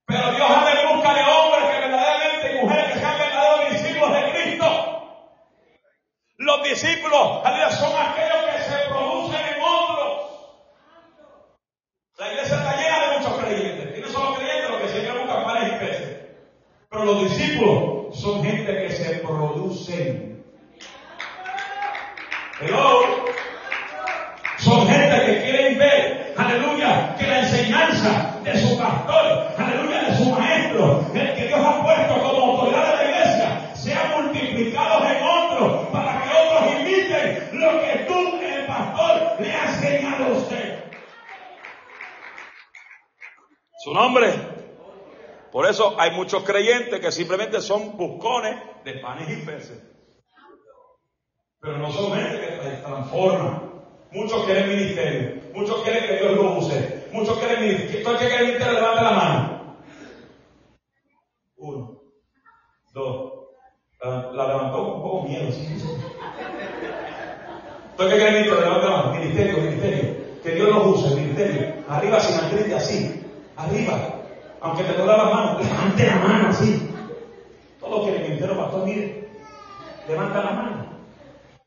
Pero 0.05 0.31
Dios 0.31 0.47
anda 0.47 0.79
en 0.79 0.95
busca 0.95 1.11
de 1.15 1.21
hombres 1.23 1.71
que 1.71 1.79
verdaderamente 1.79 2.51
y 2.51 2.61
mujeres 2.61 2.93
que 2.93 2.99
sean 2.99 3.17
verdaderos 3.17 3.71
discípulos 3.71 4.13
de 4.13 4.31
Cristo. 4.31 4.67
Los 6.37 6.63
discípulos, 6.65 7.41
son 7.79 7.93
aquellos 7.97 8.45
que 8.45 8.61
se 8.61 8.89
producen 8.89 9.41
en 9.55 9.61
otros. 9.63 10.21
La 12.19 12.31
iglesia 12.31 12.57
está 12.57 12.75
llena 12.75 13.07
de 13.07 13.17
muchos 13.17 13.41
creyentes. 13.41 13.97
Y 13.97 14.01
no 14.01 14.07
solo 14.09 14.35
creyentes, 14.35 14.69
lo 14.69 14.77
que 14.77 14.87
se 14.87 15.01
llama 15.01 15.21
buscan 15.21 15.43
panes 15.45 15.73
y 15.73 15.75
peces. 15.83 16.17
Pero 16.91 17.05
los 17.05 17.23
discípulos 17.23 18.19
son 18.19 18.43
gente 18.43 18.83
que 18.83 18.91
se 18.91 19.15
producen. 19.15 20.34
Hello. 22.57 23.01
Son 24.59 24.87
gente 24.87 25.25
que 25.25 25.41
quieren 25.43 25.77
ver, 25.77 26.33
aleluya, 26.37 27.13
que 27.17 27.27
la 27.27 27.39
enseñanza 27.41 28.39
de 28.43 28.57
su 28.57 28.77
pastor, 28.77 29.47
aleluya, 29.57 30.03
de 30.03 30.15
su 30.15 30.31
maestro, 30.31 31.05
el 31.13 31.35
que 31.35 31.47
Dios 31.47 31.59
ha 31.59 31.83
puesto 31.83 32.13
como 32.13 32.51
autoridad 32.53 32.91
de 32.91 32.95
la 32.95 33.11
iglesia, 33.11 33.75
sea 33.75 34.15
multiplicado 34.17 35.05
en 35.05 35.21
otros, 35.21 35.87
para 35.89 36.23
que 36.23 36.29
otros 36.29 36.79
imiten 36.79 37.59
lo 37.59 37.81
que 37.81 38.05
tú, 38.07 38.39
el 38.41 38.65
pastor, 38.65 39.41
le 39.41 39.51
has 39.51 39.83
enseñado 39.83 40.23
a 40.23 40.37
usted. 40.37 40.83
Su 43.83 43.93
nombre. 43.93 44.31
Por 45.51 45.69
eso 45.69 45.95
hay 45.99 46.11
muchos 46.11 46.43
creyentes 46.43 47.01
que 47.01 47.11
simplemente 47.11 47.59
son 47.59 47.97
buscones 47.97 48.55
de 48.85 48.93
panes 48.93 49.29
y 49.29 49.45
peces. 49.45 49.95
Pero 51.65 51.79
no 51.79 51.91
son 51.91 52.13
gente 52.13 52.44
transforman. 52.85 53.61
Muchos 54.11 54.45
quieren 54.45 54.69
ministerio. 54.69 55.41
Muchos 55.53 55.81
quieren 55.83 56.05
que 56.05 56.17
Dios 56.17 56.35
lo 56.35 56.57
use. 56.57 57.07
Muchos 57.11 57.37
quieren 57.39 57.63
ministerio. 57.63 58.03
¿Todo 58.03 58.13
el 58.13 58.19
que 58.19 58.27
quiere 58.27 58.45
ministerio 58.45 58.73
levante 58.73 59.01
la 59.03 59.11
mano? 59.11 59.75
Uno. 61.57 61.99
Dos. 62.93 63.33
La, 64.01 64.47
levantó 64.47 64.83
con 64.83 64.93
un 64.93 65.01
poco 65.01 65.23
miedo. 65.23 65.51
¿sí? 65.51 65.67
El 67.97 68.09
que 68.09 68.15
quiere 68.15 68.31
ministerio 68.31 68.61
levante 68.61 68.85
la 68.85 68.97
mano. 68.97 69.13
Ministerio, 69.13 69.57
ministerio. 69.57 70.15
Que 70.43 70.51
Dios 70.51 70.69
lo 70.69 70.89
use. 70.89 71.15
Ministerio. 71.15 71.73
Arriba 71.89 72.19
sin 72.19 72.35
actriz 72.35 72.73
así. 72.73 73.25
Arriba. 73.57 73.99
Aunque 74.61 74.83
te 74.83 74.93
toque 74.93 75.07
la 75.07 75.25
mano. 75.25 75.59
Levante 75.59 76.05
la 76.05 76.15
mano 76.15 76.49
así. 76.49 76.89
Todos 77.79 78.03
quieren 78.05 78.23
ministerio, 78.23 78.57
pastor. 78.57 78.85
Mire. 78.85 79.27
Levanta 80.07 80.43
la 80.43 80.51
mano. 80.51 80.84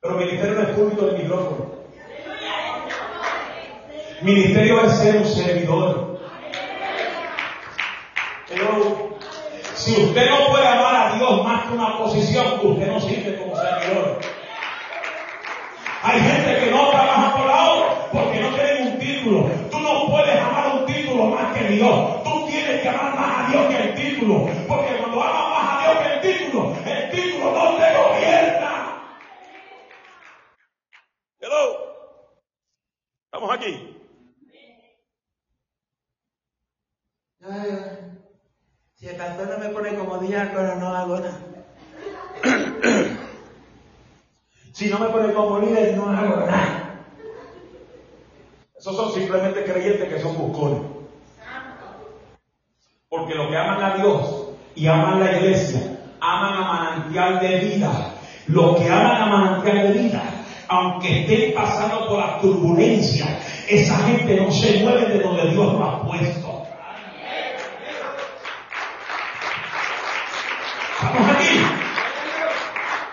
Pero 0.01 0.15
ministerio 0.15 0.55
no 0.55 0.63
es 0.63 0.69
público 0.77 1.07
del 1.07 1.23
micrófono. 1.23 1.67
Ministerio 4.23 4.85
es 4.85 4.93
ser 4.97 5.17
un 5.17 5.27
servidor. 5.27 6.21
Pero 8.49 9.19
si 9.75 9.93
usted 10.05 10.31
no 10.31 10.47
puede 10.51 10.69
amar 10.69 10.95
a 10.95 11.17
Dios 11.17 11.45
más 11.45 11.67
que 11.67 11.75
una 11.75 11.99
posición, 11.99 12.61
usted 12.63 12.87
no 12.87 13.01
sirve 13.01 13.39
como 13.39 13.57
servidor. 13.57 14.21
Hay 16.03 16.21
gente 16.21 16.61
que 16.61 16.71
no 16.71 16.91
trabaja 16.91 17.37
por 17.37 17.47
lado 17.47 18.09
porque 18.13 18.41
no 18.41 18.55
tienen 18.55 18.93
un 18.93 18.99
título. 19.01 19.51
Tú 19.69 19.81
no 19.81 20.07
puedes 20.11 20.41
amar 20.41 20.77
un 20.77 20.87
título 20.87 21.25
más 21.25 21.57
que 21.57 21.65
Dios. 21.71 22.23
Tú 22.23 22.47
tienes 22.47 22.83
que 22.83 22.89
amar 22.89 23.17
más 23.17 23.47
a 23.47 23.51
Dios 23.51 23.67
que 23.67 23.77
el 23.83 23.95
título. 23.95 24.49
Porque 24.69 24.97
cuando 24.97 25.21
amas 25.21 25.51
más 25.51 25.75
a 25.75 25.83
Dios 25.83 26.05
que 26.05 26.13
el 26.15 26.21
título, 26.21 26.75
el 26.87 27.11
título 27.11 27.51
no 27.53 27.77
te 27.77 27.95
gobierna. 27.95 28.69
Hello. 31.41 31.89
Si 38.95 39.09
el 39.09 39.17
pastor 39.17 39.49
no 39.49 39.59
me 39.59 39.69
pone 39.71 39.95
como 39.95 40.19
diácono, 40.19 40.75
no 40.77 40.89
hago 40.89 41.21
nada. 41.21 41.39
si 44.73 44.89
no 44.89 44.99
me 44.99 45.07
pone 45.09 45.33
como 45.33 45.61
líder, 45.61 45.97
no 45.97 46.11
hago 46.11 46.37
nada. 46.47 47.05
Esos 48.77 48.97
son 48.97 49.13
simplemente 49.13 49.65
creyentes 49.65 50.09
que 50.09 50.21
son 50.21 50.37
buscones. 50.37 50.83
Porque 53.09 53.35
los 53.35 53.49
que 53.49 53.57
aman 53.57 53.83
a 53.83 53.97
Dios 53.97 54.51
y 54.75 54.87
aman 54.87 55.21
la 55.21 55.37
iglesia, 55.39 55.99
aman 56.21 56.55
a 56.55 56.61
manantial 56.61 57.41
de 57.41 57.59
vida. 57.59 58.15
Los 58.47 58.77
que 58.77 58.89
aman 58.89 59.23
a 59.23 59.27
manantial 59.27 59.93
de 59.93 59.99
vida, 59.99 60.23
aunque 60.69 61.21
estén 61.21 61.55
pasando 61.55 62.09
por 62.09 62.19
la 62.19 62.39
turbulencia, 62.39 63.41
esa 63.67 63.97
gente 64.07 64.37
no 64.37 64.51
se 64.51 64.83
mueve 64.83 65.07
de 65.07 65.21
donde 65.21 65.51
Dios 65.51 65.73
lo 65.73 65.85
ha 65.85 66.07
puesto. 66.07 66.67
Estamos 70.95 71.37
aquí. 71.37 71.61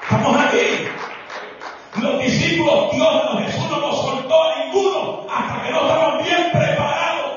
Estamos 0.04 0.38
aquí. 0.38 2.02
Los 2.02 2.20
discípulos, 2.24 2.92
Dios, 2.92 3.46
Jesús 3.46 3.70
no 3.70 3.80
nos 3.80 4.02
soltó 4.02 4.44
a 4.44 4.66
ninguno 4.66 5.28
hasta 5.30 5.64
que 5.64 5.72
no 5.72 5.82
estaban 5.82 6.24
bien 6.24 6.52
preparados. 6.52 7.32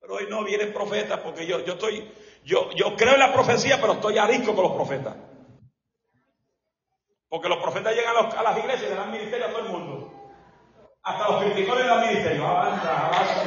Pero 0.00 0.14
hoy 0.14 0.26
no 0.30 0.44
vienen 0.44 0.72
profetas 0.72 1.20
porque 1.20 1.46
yo, 1.46 1.62
yo 1.64 1.74
estoy, 1.74 2.10
yo, 2.44 2.70
yo 2.74 2.96
creo 2.96 3.14
en 3.14 3.20
la 3.20 3.34
profecía, 3.34 3.78
pero 3.82 3.94
estoy 3.94 4.16
arisco 4.16 4.54
con 4.54 4.64
los 4.64 4.72
profetas. 4.72 5.14
Porque 7.30 7.48
los 7.48 7.58
profetas 7.58 7.94
llegan 7.94 8.16
a, 8.16 8.42
las 8.42 8.58
iglesias 8.58 8.82
y 8.88 8.90
le 8.90 8.96
dan 8.96 9.12
ministerio 9.12 9.46
a 9.46 9.50
todo 9.50 9.60
el 9.60 9.68
mundo. 9.68 10.12
Hasta 11.04 11.28
los 11.30 11.44
criticones 11.44 11.84
le 11.84 11.88
dan 11.88 12.06
ministerio. 12.08 12.46
Avanza, 12.46 13.06
avanza, 13.06 13.44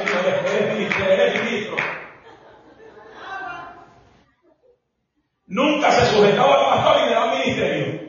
eres 0.50 0.74
ministro, 0.74 1.04
eres 1.04 1.44
ministro. 1.44 1.76
Nunca 5.46 5.92
se 5.92 6.06
sujetaba 6.06 6.54
al 6.54 6.64
pastor 6.64 7.02
y 7.02 7.04
le 7.04 7.14
daba 7.14 7.34
ministerio. 7.34 8.04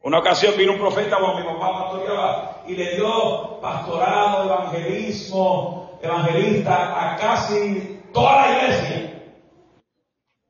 Una 0.00 0.18
ocasión 0.20 0.54
vino 0.56 0.72
un 0.72 0.78
profeta 0.78 1.18
cuando 1.18 1.40
mi 1.40 1.44
papá 1.44 1.84
pastoreaba 1.84 2.62
y 2.66 2.74
le 2.74 2.96
dio 2.96 3.60
pastorado, 3.60 4.44
evangelismo, 4.44 5.98
evangelista 6.00 7.12
a 7.12 7.16
casi 7.16 8.00
toda 8.14 8.40
la 8.40 8.56
iglesia. 8.56 9.22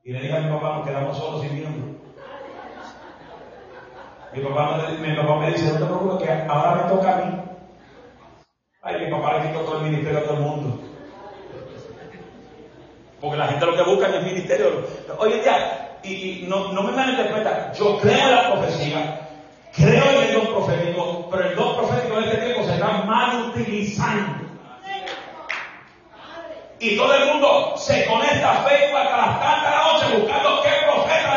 Y 0.05 0.13
le 0.13 0.21
dije 0.21 0.37
a 0.37 0.39
mi 0.39 0.49
papá, 0.49 0.77
nos 0.77 0.87
quedamos 0.87 1.17
solos 1.17 1.41
sin 1.41 1.55
miembros. 1.55 1.88
Mi 4.33 4.41
papá, 4.43 4.77
mi 4.99 5.15
papá 5.15 5.35
me 5.37 5.51
dice, 5.51 5.79
no 5.79 6.17
te 6.17 6.25
que 6.25 6.31
ahora 6.47 6.75
me 6.75 6.89
toca 6.89 7.13
a 7.13 7.17
mí. 7.17 7.41
Ay, 8.81 9.05
mi 9.05 9.11
papá 9.11 9.37
le 9.37 9.47
quitó 9.47 9.61
todo 9.61 9.77
el 9.77 9.91
ministerio 9.91 10.19
a 10.19 10.23
todo 10.23 10.33
el 10.35 10.39
mundo. 10.41 10.79
Porque 13.19 13.37
la 13.37 13.47
gente 13.47 13.65
lo 13.65 13.75
que 13.75 13.83
busca 13.83 14.07
en 14.07 14.13
el 14.13 14.25
ministerio. 14.25 14.85
Oye, 15.17 15.41
ya, 15.43 15.97
y, 16.03 16.45
no, 16.47 16.71
me 16.71 16.91
malinterpreta, 16.91 17.73
yo 17.73 17.97
creo 17.99 18.17
en 18.17 18.35
la 18.35 18.51
profecía, 18.51 19.29
creo 19.75 20.03
en 20.11 20.27
el 20.27 20.33
don 20.33 20.47
profético, 20.47 21.27
pero 21.29 21.49
el 21.49 21.55
don 21.55 21.75
profético 21.75 22.17
en 22.17 22.23
este 22.25 22.37
tiempo 22.37 22.63
se 22.63 22.73
está 22.73 22.87
mal 23.03 23.49
utilizando. 23.49 24.47
Y 26.79 26.95
todo 26.95 27.13
el 27.13 27.25
mundo 27.25 27.73
se 27.75 28.05
conecta 28.05 28.51
a 28.51 28.63
Facebook 28.63 28.97
hasta 28.97 29.17
las 29.17 29.39
tantas 29.41 29.63
de 29.63 29.77
la 29.77 29.83
noche 29.83 30.17
buscando 30.17 30.61
qué 30.61 30.69
profeta. 30.85 31.28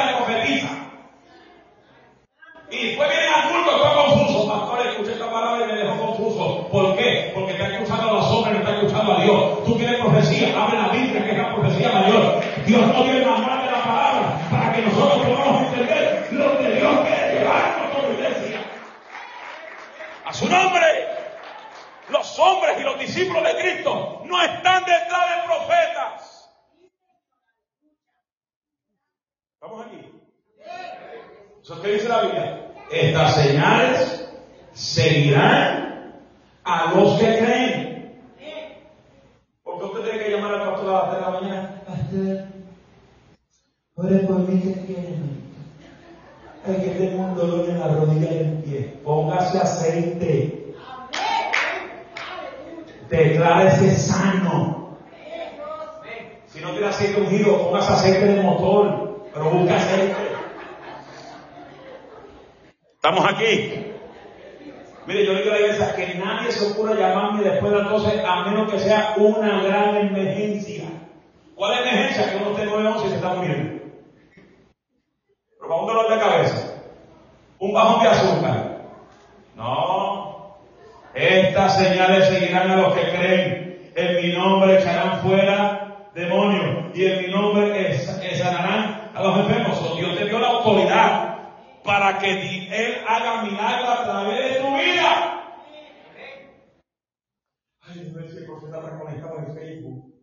Y 2.73 2.87
después 2.87 3.09
vienen 3.11 3.29
al 3.35 3.51
culto 3.51 3.77
todo 3.77 4.07
confuso. 4.07 4.49
Pastor, 4.49 4.87
escuché 4.87 5.13
esta 5.13 5.31
palabra 5.31 5.67
y 5.67 5.73
me 5.73 5.79
dejó 5.79 6.07
confuso. 6.07 6.69
¿Por 6.69 6.97
qué? 6.97 7.31
Porque 7.35 7.53
está 7.53 7.69
escuchando 7.69 8.09
a 8.09 8.13
los 8.15 8.25
hombres, 8.25 8.55
no 8.55 8.61
está 8.61 8.75
escuchando 8.77 9.13
a 9.13 9.23
Dios. 9.23 9.65
Tú 9.65 9.77
quieres 9.77 10.01
profecía, 10.01 10.63
abre 10.63 10.79
la 10.79 10.89
Biblia, 10.89 11.23
que 11.23 11.31
es 11.33 11.39
la 11.39 11.55
profecía 11.55 11.93
mayor. 11.93 12.41
Dios 12.65 12.87
no 12.87 13.03
tiene 13.03 13.27
más 13.27 13.41
mal 13.41 13.63
de 13.63 13.71
la 13.71 13.85
palabra 13.85 14.49
para 14.51 14.73
que 14.73 14.83
nosotros 14.83 15.23
podamos 15.23 15.63
entender 15.67 16.29
lo 16.33 16.59
que 16.59 16.71
Dios 16.71 17.01
quiere 17.07 17.39
llevarnos 17.39 17.91
como 17.95 18.13
iglesia. 18.15 18.61
A 20.25 20.33
su 20.33 20.49
nombre 20.49 21.13
los 22.09 22.39
hombres 22.39 22.81
y 22.81 22.85
los 22.85 22.99
discípulos 22.99 23.43
de 23.45 23.55
Cristo 23.61 24.23
no 24.25 24.43
están 24.43 24.85
detrás 24.85 25.29
de 25.29 25.43
profetas. 25.47 26.51
¿Estamos 29.55 29.87
aquí? 29.87 30.23
¿Eso 31.63 31.81
qué 31.81 31.89
dice 31.93 32.09
la 32.09 32.23
Biblia? 32.23 32.62
Estas 32.93 33.35
señales 33.37 34.29
seguirán 34.75 36.13
a 36.63 36.93
los 36.95 37.19
que 37.19 37.39
creen. 37.39 38.23
¿Por 39.63 39.79
qué 39.79 39.85
usted 39.85 40.03
tiene 40.03 40.25
que 40.25 40.31
llamar 40.31 40.55
al 40.55 40.71
pastor 40.71 40.89
a 40.89 40.93
las 40.93 41.11
3 41.11 41.15
de 41.15 41.21
la 41.21 41.41
mañana? 41.41 41.83
Pastor, 41.87 42.45
ore 43.97 44.19
por 44.27 44.39
mí 44.41 44.61
que 44.61 44.87
quieren. 44.87 45.43
Hay 46.67 46.75
que 46.77 46.91
tener 46.91 47.19
un 47.19 47.35
dolor 47.35 47.69
en 47.69 47.81
la 47.81 47.89
rodilla 47.89 48.31
y 48.31 48.39
en 48.39 48.49
el 48.51 48.63
pie. 48.63 49.01
Póngase 49.03 49.59
aceite 49.59 50.63
declárese 53.13 53.95
sano. 53.97 54.97
Si 56.49 56.61
no 56.61 56.71
tiene 56.73 56.87
aceite 56.87 57.21
ungido, 57.21 57.59
pongas 57.59 57.91
aceite 57.91 58.25
de 58.27 58.43
motor, 58.43 59.29
pero 59.33 59.51
busca 59.51 59.77
aceite. 59.77 60.32
Estamos 63.05 63.29
aquí. 63.29 63.85
Mire, 65.07 65.27
yo 65.27 65.35
digo 65.35 65.51
a 65.51 65.55
la 65.55 65.61
iglesia 65.61 65.97
que 65.97 66.15
nadie 66.21 66.53
se 66.53 66.71
ocurra 66.71 66.95
llamarme 66.95 67.43
después 67.43 67.73
de 67.73 67.79
las 67.79 67.91
12 67.91 68.23
a 68.25 68.45
menos 68.45 68.71
que 68.71 68.79
sea 68.79 69.15
una 69.17 69.61
gran 69.65 69.97
emergencia. 69.97 70.85
¿Cuál 71.57 71.73
es 71.73 71.81
la 71.81 71.91
emergencia? 71.91 72.31
Que 72.31 72.37
uno 72.37 72.51
esté 72.53 72.65
9 72.65 72.91
y 72.95 73.09
se 73.09 73.15
está 73.17 73.35
muriendo. 73.35 73.83
Pero 75.59 75.69
para 75.69 75.81
un 75.81 75.87
dolor 75.89 76.13
de 76.13 76.21
cabeza, 76.21 76.75
un 77.59 77.73
bajón 77.73 78.03
de 78.05 78.09
azúcar. 78.09 78.83
No, 79.57 80.59
estas 81.13 81.79
señales 81.79 82.29
seguirán 82.29 82.71
a 82.71 82.77
los 82.77 82.95
que 82.95 83.11
creen. 83.11 83.91
En 83.97 84.23
mi 84.23 84.33
nombre 84.33 84.79
echarán 84.79 85.23
fuera 85.23 86.09
demonios 86.15 86.95
y 86.95 87.05
en 87.05 87.23
mi 87.23 87.33
nombre 87.33 87.99
sanarán 87.99 89.11
a 89.13 89.23
los 89.25 89.41
enfermos. 89.41 89.97
Dios 89.97 90.17
te 90.17 90.27
dio 90.27 90.39
la 90.39 90.51
autoridad 90.51 91.32
para 91.85 92.19
que 92.19 92.31
Él 92.31 93.05
haga 93.07 93.43
milagros 93.43 93.89
a 93.89 94.05
través 94.05 94.55
de 94.55 94.61
tu 94.61 94.67
vida. 94.75 95.39
Ay, 97.81 98.13
no 98.15 98.29
sé 98.29 98.39
el 98.39 98.47
profeta 98.47 98.79
está 98.79 98.99
conectado 98.99 99.39
en 99.39 99.55
Facebook. 99.55 100.15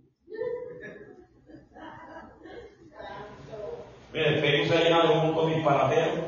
Mire, 4.12 4.28
el 4.30 4.39
Facebook 4.39 4.68
se 4.68 4.78
ha 4.78 4.84
llenado 4.84 5.08
de 5.08 5.13
un 5.13 5.25
montón 5.28 5.50
de 5.50 5.56
disparateros, 5.56 6.19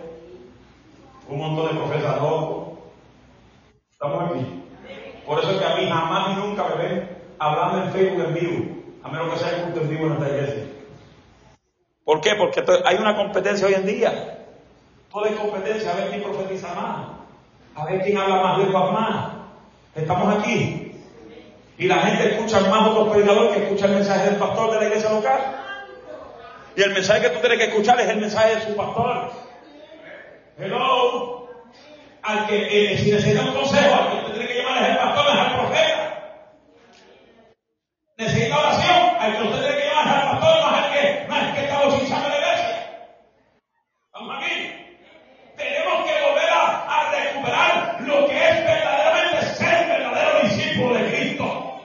un 1.27 1.37
montón 1.39 1.67
de 1.67 1.81
profetas 1.81 2.21
locos, 2.21 2.71
Estamos 3.91 4.31
aquí. 4.31 4.63
Por 5.27 5.39
eso 5.39 5.51
es 5.51 5.57
que 5.59 5.65
a 5.65 5.75
mí 5.75 5.87
jamás 5.87 6.31
y 6.31 6.41
nunca 6.41 6.67
me 6.69 6.75
ven 6.83 7.09
hablando 7.37 7.83
en 7.83 7.91
Facebook 7.91 8.25
en 8.25 8.33
vivo, 8.33 8.65
a 9.03 9.09
menos 9.09 9.31
que 9.31 9.39
sea 9.39 9.49
el 9.49 9.63
culto 9.63 9.81
en 9.81 9.89
vivo 9.89 10.05
en 10.07 10.13
esta 10.13 10.29
iglesia. 10.29 10.63
¿Por 12.03 12.21
qué? 12.21 12.31
Porque 12.35 12.63
hay 12.83 12.97
una 12.97 13.15
competencia 13.15 13.67
hoy 13.67 13.75
en 13.75 13.85
día. 13.85 14.40
Toda 15.11 15.29
es 15.29 15.35
competencia, 15.35 15.91
a 15.91 15.95
ver 15.95 16.09
quién 16.09 16.23
profetiza 16.23 16.73
más, 16.73 17.07
a 17.75 17.85
ver 17.85 18.01
quién 18.01 18.17
habla 18.17 18.35
más 18.35 18.57
lenguas 18.59 18.91
más. 18.91 19.33
Estamos 19.95 20.37
aquí. 20.37 20.93
Y 21.77 21.87
la 21.87 21.97
gente 21.97 22.35
escucha 22.35 22.59
más 22.61 22.87
otros 22.87 23.09
predicadores 23.09 23.53
que 23.53 23.63
escucha 23.63 23.85
el 23.87 23.93
mensaje 23.93 24.29
del 24.29 24.35
pastor 24.35 24.71
de 24.71 24.77
la 24.77 24.87
iglesia 24.87 25.09
local. 25.09 25.39
Y 26.75 26.81
el 26.81 26.93
mensaje 26.93 27.21
que 27.21 27.29
tú 27.29 27.39
tienes 27.39 27.57
que 27.57 27.65
escuchar 27.65 27.99
es 27.99 28.09
el 28.09 28.17
mensaje 28.17 28.55
de 28.55 28.61
su 28.61 28.75
pastor. 28.75 29.31
Hello 30.57 31.41
al 32.23 32.47
que, 32.47 32.93
eh, 32.93 32.97
si 32.97 33.11
necesita 33.11 33.41
un 33.41 33.53
consejo, 33.53 33.95
al 33.95 34.09
que 34.09 34.17
usted 34.17 34.33
tiene 34.33 34.47
que 34.47 34.57
llamar 34.61 34.83
es 34.83 34.89
el 34.89 34.97
pastor, 34.97 35.25
es 35.27 35.39
al 35.39 35.55
profeta. 35.55 36.33
Necesita 38.17 38.59
oración, 38.59 39.15
al 39.19 39.37
que 39.37 39.43
usted 39.43 39.59
tiene 39.59 39.77
que 39.77 39.87
llamar 39.87 40.05
es 40.05 40.13
al 40.13 40.29
pastor, 40.31 40.61
no 40.61 40.77
es 40.77 40.83
al 40.83 40.91
que, 40.91 41.25
no 41.27 41.35
es 41.35 41.43
el 41.43 41.53
que 41.55 41.61
está 41.61 41.85
bochinchando 41.85 42.29
la 42.29 42.37
iglesia. 42.37 43.07
Vamos 44.13 44.37
aquí. 44.37 44.95
Tenemos 45.57 46.05
que 46.05 46.21
volver 46.21 46.49
a, 46.49 46.85
a 46.85 47.11
recuperar 47.11 48.01
lo 48.01 48.27
que 48.27 48.49
es 48.49 48.65
verdaderamente 48.65 49.41
ser 49.55 49.87
verdadero 49.87 50.39
discípulo 50.43 50.93
de 50.95 51.11
Cristo. 51.11 51.81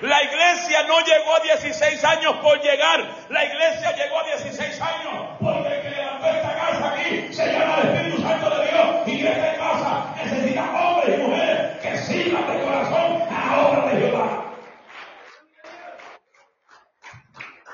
La 0.00 0.22
iglesia 0.22 0.82
no 0.84 1.00
llegó 1.00 1.36
a 1.36 1.40
16 1.40 2.04
años 2.04 2.36
por 2.36 2.60
llegar, 2.72 3.26
la 3.28 3.44
iglesia 3.44 3.96
llegó 3.96 4.18
a 4.18 4.24
16 4.24 4.80
años 4.80 5.36
porque 5.40 5.68
el 5.68 5.82
que 5.82 5.90
levantó 5.90 6.26
esta 6.26 6.56
casa 6.56 6.92
aquí 6.92 7.32
se 7.32 7.52
llama 7.52 7.80
el 7.80 7.88
Espíritu 7.88 8.22
Santo 8.22 8.50
de 8.50 8.70
Dios 8.70 9.08
y 9.08 9.26
esta 9.26 9.56
casa 9.56 10.14
necesita 10.16 10.82
hombres 10.82 11.18
y 11.18 11.22
mujeres 11.22 11.78
que 11.80 11.98
sigan 11.98 12.46
de 12.46 12.64
corazón 12.64 13.22
a 13.30 13.56
la 13.56 13.68
obra 13.68 13.86
de 13.86 14.00
Jehová. 14.00 14.44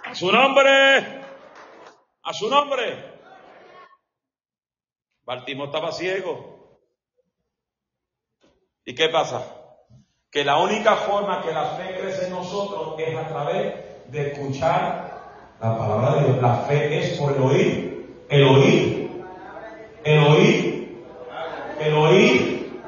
A 0.05 0.15
su 0.15 0.33
nombre, 0.33 1.23
a 2.23 2.33
su 2.33 2.49
nombre. 2.49 3.19
Baltimore 5.23 5.67
estaba 5.67 5.93
ciego. 5.93 6.81
¿Y 8.85 8.95
qué 8.95 9.11
pasa? 9.11 9.59
que 10.31 10.45
la 10.45 10.59
única 10.59 10.95
forma 10.97 11.43
que 11.43 11.53
la 11.53 11.77
fe 11.77 11.97
crece 11.99 12.27
en 12.27 12.33
nosotros 12.33 12.95
es 12.99 13.17
a 13.17 13.29
través 13.29 13.88
de 14.09 14.33
escuchar 14.33 15.09
la 15.61 15.79
palabra 15.79 16.15
de 16.15 16.25
Dios. 16.25 16.43
La 16.43 16.55
fe 16.55 16.99
es 16.99 17.19
por 17.19 17.35
el 17.35 17.43
oír, 17.43 18.25
el 18.29 18.45
oír, 18.45 19.11
el 20.05 20.19
oír, 20.19 21.05
el 21.81 21.95
oír. 21.95 22.81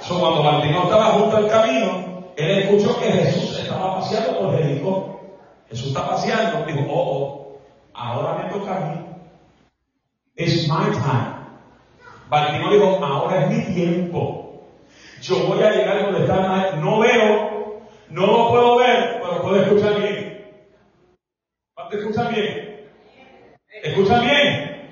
So, 0.00 0.20
cuando 0.20 0.42
Martín 0.42 0.74
estaba 0.74 1.06
junto 1.06 1.36
al 1.36 1.48
camino, 1.48 2.24
él 2.36 2.50
escuchó 2.58 2.98
que 2.98 3.10
Jesús 3.10 3.58
estaba 3.58 3.96
paseando 3.96 4.38
por 4.38 4.58
Jericó. 4.58 5.20
Jesús 5.68 5.88
está 5.88 6.08
paseando, 6.08 6.64
dijo, 6.64 6.86
oh, 6.88 6.94
oh, 6.94 7.58
ahora 7.92 8.42
me 8.42 8.50
toca 8.50 8.76
a 8.76 8.80
mí. 8.80 9.06
It's 10.36 10.68
my 10.68 10.92
time. 10.92 11.34
Baltimore 12.28 12.76
dijo, 12.76 13.04
ahora 13.04 13.44
es 13.44 13.50
mi 13.50 13.74
tiempo. 13.74 14.62
Yo 15.22 15.46
voy 15.46 15.62
a 15.62 15.70
llegar 15.70 16.04
donde 16.04 16.20
está 16.20 16.76
No 16.76 17.00
veo, 17.00 17.80
no 18.10 18.26
lo 18.26 18.48
puedo 18.50 18.76
ver, 18.76 19.20
pero 19.20 19.42
puedo 19.42 19.62
escuchar 19.62 20.00
bien. 20.00 20.15
¿Cuántos 21.88 22.00
escuchan 22.00 22.34
bien? 22.34 22.88
¿Escuchan 23.84 24.24
bien? 24.24 24.90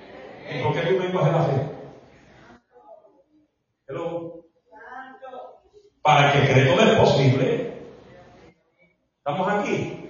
¿Y 0.49 0.63
por 0.63 0.75
qué 0.75 0.81
tú 0.83 0.99
vengo 1.03 1.19
a 1.19 1.29
la 1.29 1.43
fe? 1.43 1.53
Hello. 3.89 4.45
Para 6.03 6.33
que 6.33 6.53
cree 6.53 6.67
todo 6.67 6.85
es 6.85 6.97
posible. 6.97 7.73
Estamos 9.19 9.49
aquí. 9.49 10.09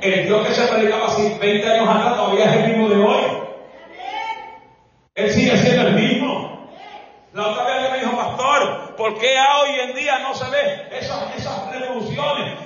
El 0.00 0.26
Dios 0.26 0.48
que 0.48 0.54
se 0.54 0.66
predicaba 0.66 1.06
así 1.06 1.36
20 1.40 1.70
años 1.70 1.88
atrás 1.88 2.16
todavía 2.16 2.44
es 2.46 2.56
el 2.56 2.68
mismo 2.68 2.88
de 2.88 2.96
hoy. 2.96 3.24
Él 5.14 5.30
sigue 5.30 5.56
siendo 5.56 5.86
el 5.86 5.94
mismo. 5.94 6.68
La 7.32 7.46
otra 7.46 7.64
vez 7.64 7.92
me 7.92 7.98
dijo, 8.00 8.16
pastor, 8.16 8.84
¿Por 8.96 9.18
qué 9.18 9.34
hoy 9.36 9.80
en 9.80 9.94
día 9.94 10.20
no 10.20 10.34
se 10.34 10.48
ve 10.50 10.88
esas, 10.92 11.36
esas 11.36 11.70
revoluciones, 11.72 12.58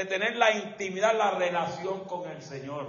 de, 0.00 0.06
tener 0.06 0.36
la 0.36 0.50
intimidad, 0.52 1.16
la 1.16 1.32
relación 1.32 2.00
con 2.04 2.28
el 2.30 2.40
Señor. 2.42 2.86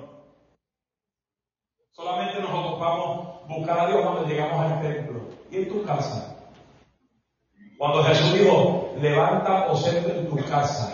Solamente 1.91 2.39
nos 2.39 2.51
ocupamos 2.51 3.47
buscar 3.49 3.79
a 3.79 3.87
Dios 3.87 4.01
cuando 4.01 4.25
llegamos 4.25 4.71
al 4.71 4.81
templo. 4.81 5.21
¿Y 5.51 5.57
en 5.57 5.69
tu 5.69 5.83
casa? 5.83 6.37
Cuando 7.77 8.03
Jesús 8.03 8.33
dijo, 8.33 8.93
levanta 9.01 9.67
o 9.71 9.87
en 9.87 10.29
tu 10.29 10.37
casa. 10.45 10.93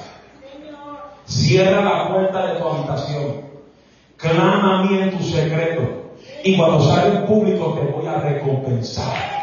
Cierra 1.26 1.82
la 1.82 2.10
puerta 2.10 2.48
de 2.48 2.60
tu 2.60 2.68
habitación. 2.68 3.42
Clama 4.16 4.80
a 4.80 4.84
mí 4.84 4.98
en 4.98 5.18
tu 5.18 5.24
secreto. 5.24 6.14
Y 6.44 6.58
cuando 6.58 6.82
sale 6.82 7.18
el 7.18 7.24
público 7.26 7.74
te 7.74 7.92
voy 7.92 8.08
a 8.08 8.20
recompensar. 8.22 9.38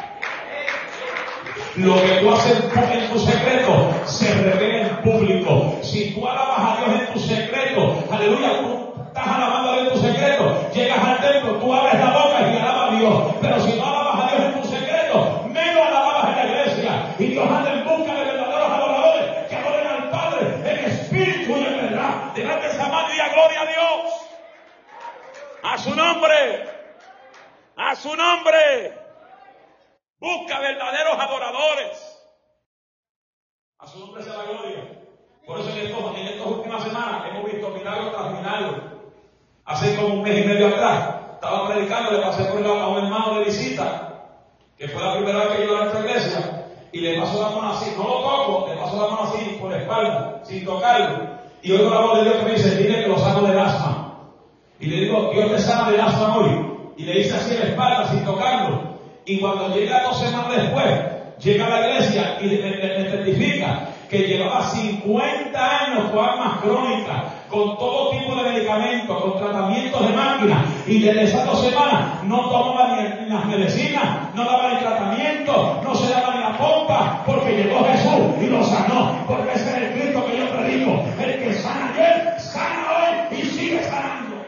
Lo 1.77 1.95
que 1.97 2.21
tú 2.21 2.31
haces 2.31 2.65
en 2.93 3.11
tu 3.11 3.19
secreto 3.19 3.91
se 4.07 4.33
revela 4.43 4.89
en 4.89 4.97
público. 5.03 5.79
Si 5.95 6.13
tú 6.13 6.27
alabas 6.27 6.59
a 6.59 6.77
Dios 6.77 7.01
en 7.01 7.13
tu 7.13 7.21
secreto, 7.21 8.05
aleluya, 8.11 8.59
tú 8.59 8.95
estás 9.07 9.27
alabando 9.29 9.71
a 9.71 9.75
Dios 9.75 9.87
en 9.87 9.93
tu 9.93 10.01
secreto, 10.09 10.71
llegas 10.73 10.99
al 10.99 11.21
templo, 11.21 11.53
tú 11.61 11.73
abres 11.73 11.95
la 12.01 12.11
boca 12.11 12.41
y 12.41 12.59
alabas 12.59 12.91
a 12.91 12.97
Dios. 12.97 13.35
Pero 13.41 13.61
si 13.61 13.79
no 13.79 13.87
alabas 13.87 14.21
a 14.25 14.37
Dios 14.37 14.43
en 14.43 14.61
tu 14.61 14.69
secreto, 14.69 15.45
menos 15.53 15.87
alabas 15.87 16.31
en 16.31 16.37
la 16.37 16.45
iglesia. 16.47 17.15
Y 17.17 17.27
Dios 17.27 17.49
anda 17.49 17.73
en 17.75 17.85
busca 17.85 18.13
de 18.13 18.25
verdaderos 18.25 18.73
adoradores 18.73 19.49
que 19.49 19.55
adoren 19.55 19.87
al 19.87 20.11
Padre 20.11 20.47
en 20.69 20.85
espíritu 20.91 21.53
y 21.53 21.65
en 21.65 21.77
verdad. 21.77 22.33
Delante 22.35 22.67
de 22.67 22.73
esa 22.73 22.89
mano 22.89 23.15
y 23.15 23.21
a 23.21 23.29
gloria 23.29 23.61
a 23.61 23.67
Dios. 23.67 24.13
A 25.63 25.79
su 25.79 25.95
nombre. 25.95 26.69
A 27.77 27.95
su 27.95 28.17
nombre. 28.17 28.99
Busca 30.19 30.59
verdaderos 30.59 31.21
adoradores. 31.21 32.21
A 33.79 33.87
su 33.87 34.01
nombre 34.01 34.25
sea 34.25 34.39
la 34.39 34.43
gloria. 34.43 35.04
Por 35.47 35.61
eso 35.61 35.71
en, 35.71 35.87
estos, 35.87 36.19
en 36.19 36.27
estas 36.27 36.47
últimas 36.47 36.83
semanas 36.83 37.23
hemos 37.31 37.53
visto 37.53 37.69
milagros 37.71 38.13
tras 38.13 38.33
milagros. 38.33 38.77
Hace 39.67 39.97
como 39.97 40.15
un 40.15 40.23
mes 40.23 40.45
y 40.45 40.49
medio 40.49 40.69
atrás 40.69 41.15
estaba 41.35 41.69
predicando, 41.69 42.13
le 42.13 42.19
pasé 42.19 42.45
por 42.45 42.67
a 42.67 42.89
un 42.89 43.05
hermano 43.05 43.39
de 43.39 43.45
visita, 43.45 44.25
que 44.79 44.89
fue 44.89 45.03
la 45.03 45.17
primera 45.17 45.39
vez 45.41 45.49
que 45.49 45.63
llegó 45.63 45.77
a 45.77 45.85
nuestra 45.85 46.01
iglesia, 46.01 46.67
y 46.93 47.01
le 47.01 47.21
pasó 47.21 47.43
la 47.43 47.51
mano 47.51 47.73
así, 47.73 47.93
no 47.97 48.05
lo 48.05 48.21
toco, 48.21 48.67
le 48.69 48.77
pasó 48.77 48.97
la 49.03 49.15
mano 49.15 49.23
así 49.25 49.57
por 49.61 49.71
la 49.71 49.79
espalda, 49.79 50.41
sin 50.45 50.65
tocarlo. 50.65 51.35
Y 51.63 51.73
oigo 51.73 51.91
la 51.91 52.01
voz 52.01 52.19
de 52.19 52.25
Dios 52.25 52.37
que 52.37 52.45
me 52.45 52.53
dice, 52.53 52.77
dile 52.77 53.03
que 53.03 53.09
lo 53.09 53.19
sano 53.19 53.47
del 53.47 53.59
asma. 53.59 54.19
Y 54.81 54.87
le 54.87 54.97
digo, 54.97 55.31
Dios 55.33 55.51
te 55.51 55.59
sana 55.59 55.91
del 55.91 56.01
asma 56.01 56.39
hoy. 56.39 56.93
Y 56.97 57.05
le 57.05 57.13
dice 57.15 57.35
así 57.35 57.55
en 57.55 57.61
la 57.61 57.67
espalda, 57.67 58.09
sin 58.11 58.25
tocarlo. 58.25 58.95
Y 59.25 59.41
cuando 59.41 59.75
llega 59.75 60.03
dos 60.05 60.21
semanas 60.21 60.57
después, 60.57 60.85
llega 61.39 61.67
a 61.67 61.71
la 61.71 61.89
iglesia 61.89 62.39
y 62.41 62.47
le, 62.47 63.11
certifica 63.11 63.89
que 64.09 64.19
llevaba 64.19 64.69
50 64.71 65.85
años 65.85 66.11
con 66.11 66.25
armas 66.25 66.61
crónicas, 66.61 67.23
con 67.49 67.79
todo 67.79 68.11
tipo 68.11 68.35
de 68.35 68.51
medicamentos, 68.51 69.23
con 69.23 69.39
tratamientos 69.39 70.09
de 70.09 70.15
máquinas, 70.15 70.65
y 70.87 71.01
desde 71.01 71.25
esas 71.25 71.47
dos 71.47 71.61
semanas 71.63 72.25
no 72.25 72.49
tomaba 72.51 72.97
ni, 72.97 73.29
las 73.29 73.45
medicinas, 73.47 74.35
no 74.35 74.45
daba 74.45 74.73
el 74.73 74.79
tratamiento, 74.79 75.81
no 75.83 75.95
se 75.95 76.13
daba 76.13 76.35
ni 76.35 76.41
la 76.41 76.59
pompa, 76.59 77.23
porque 77.27 77.57
llegó 77.57 77.85
Jesús 77.85 78.43
y 78.43 78.47
lo 78.47 78.65
sanó, 78.65 79.25
porque 79.27 79.53
ese 79.53 79.71
es 79.71 79.77
el 79.77 79.93
Cristo 79.93 80.27
que 80.27 80.39
yo 80.39 80.51
predico, 80.51 81.05
el 81.23 81.39
que 81.39 81.55
sana 81.55 81.93
ayer, 81.95 82.41
sana 82.41 82.87
hoy 82.91 83.39
y 83.39 83.43
sigue 83.43 83.85
sanando. 83.85 84.45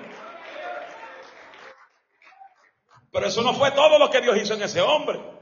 Pero 3.13 3.27
eso 3.27 3.43
no 3.43 3.55
fue 3.55 3.71
todo 3.71 3.99
lo 3.99 4.11
que 4.11 4.21
Dios 4.21 4.37
hizo 4.37 4.55
en 4.55 4.63
ese 4.63 4.81
hombre. 4.81 5.36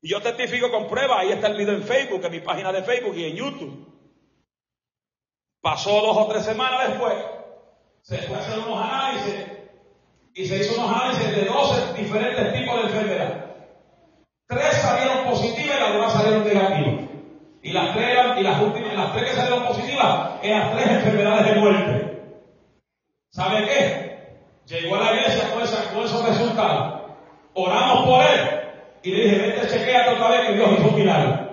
Y 0.00 0.10
yo 0.10 0.20
testifico 0.20 0.70
con 0.70 0.86
pruebas, 0.86 1.18
ahí 1.20 1.32
está 1.32 1.48
el 1.48 1.56
video 1.56 1.74
en 1.74 1.82
Facebook, 1.82 2.24
en 2.24 2.32
mi 2.32 2.40
página 2.40 2.72
de 2.72 2.82
Facebook 2.82 3.16
y 3.16 3.24
en 3.24 3.36
YouTube. 3.36 3.86
Pasó 5.60 6.00
dos 6.00 6.16
o 6.16 6.28
tres 6.28 6.44
semanas 6.44 6.88
después, 6.88 7.14
se 8.02 8.18
fue 8.18 8.36
a 8.36 8.38
hacer 8.38 8.58
unos 8.60 8.80
análisis 8.80 9.46
y 10.34 10.46
se 10.46 10.58
hizo 10.58 10.80
unos 10.80 10.92
análisis 10.92 11.34
de 11.34 11.44
12 11.44 11.94
diferentes 12.00 12.52
tipos 12.52 12.76
de 12.76 12.82
enfermedad. 12.82 13.44
Tres 14.46 14.76
salieron 14.76 15.24
positivas 15.24 15.76
y 15.76 15.80
las 15.80 15.92
demás 15.92 16.12
salieron 16.12 16.44
negativas. 16.44 17.08
Y 17.60 17.72
las 17.72 17.94
tres, 17.94 18.18
y 18.38 18.42
las 18.42 18.62
últimas, 18.62 19.12
tres 19.12 19.30
que 19.30 19.36
salieron 19.36 19.66
positivas 19.66 20.30
eran 20.42 20.76
tres 20.76 20.90
enfermedades 20.90 21.46
de 21.46 21.60
muerte. 21.60 22.22
¿Sabe 23.30 23.66
qué? 23.66 24.08
Llegó 24.66 24.96
a 24.96 25.00
la 25.00 25.12
iglesia 25.12 25.50
con, 25.50 25.60
con 25.94 26.06
esos 26.06 26.24
resultados. 26.24 27.02
Oramos 27.54 28.06
por 28.06 28.22
él. 28.22 28.57
Y 29.02 29.10
le 29.12 29.24
dije, 29.24 29.38
vete, 29.38 29.68
chequea 29.68 30.12
otra 30.12 30.28
vez 30.28 30.46
que 30.46 30.52
Dios 30.54 30.70
hizo 30.78 30.88
un 30.88 30.94
milagro. 30.96 31.48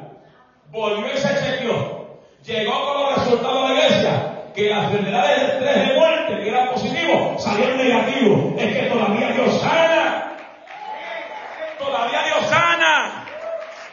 Volvió 0.69 1.13
y 1.13 1.17
se 1.17 1.27
chequeó. 1.27 2.19
Llegó 2.43 2.85
con 2.85 3.03
los 3.03 3.15
resultados 3.17 3.69
de 3.69 3.75
la 3.75 3.85
iglesia. 3.85 4.31
Que 4.55 4.69
las 4.69 4.85
enfermedades 4.85 5.39
de 5.39 5.45
estrés 5.47 5.87
de 5.89 5.99
muerte, 5.99 6.39
que 6.39 6.49
eran 6.49 6.69
positivos, 6.69 7.43
salieron 7.43 7.77
negativos. 7.77 8.61
Es 8.61 8.77
que 8.77 8.83
todavía 8.89 9.27
Dios 9.31 9.61
sana. 9.61 10.37
Todavía 11.77 12.23
Dios 12.23 12.49
sana. 12.49 13.25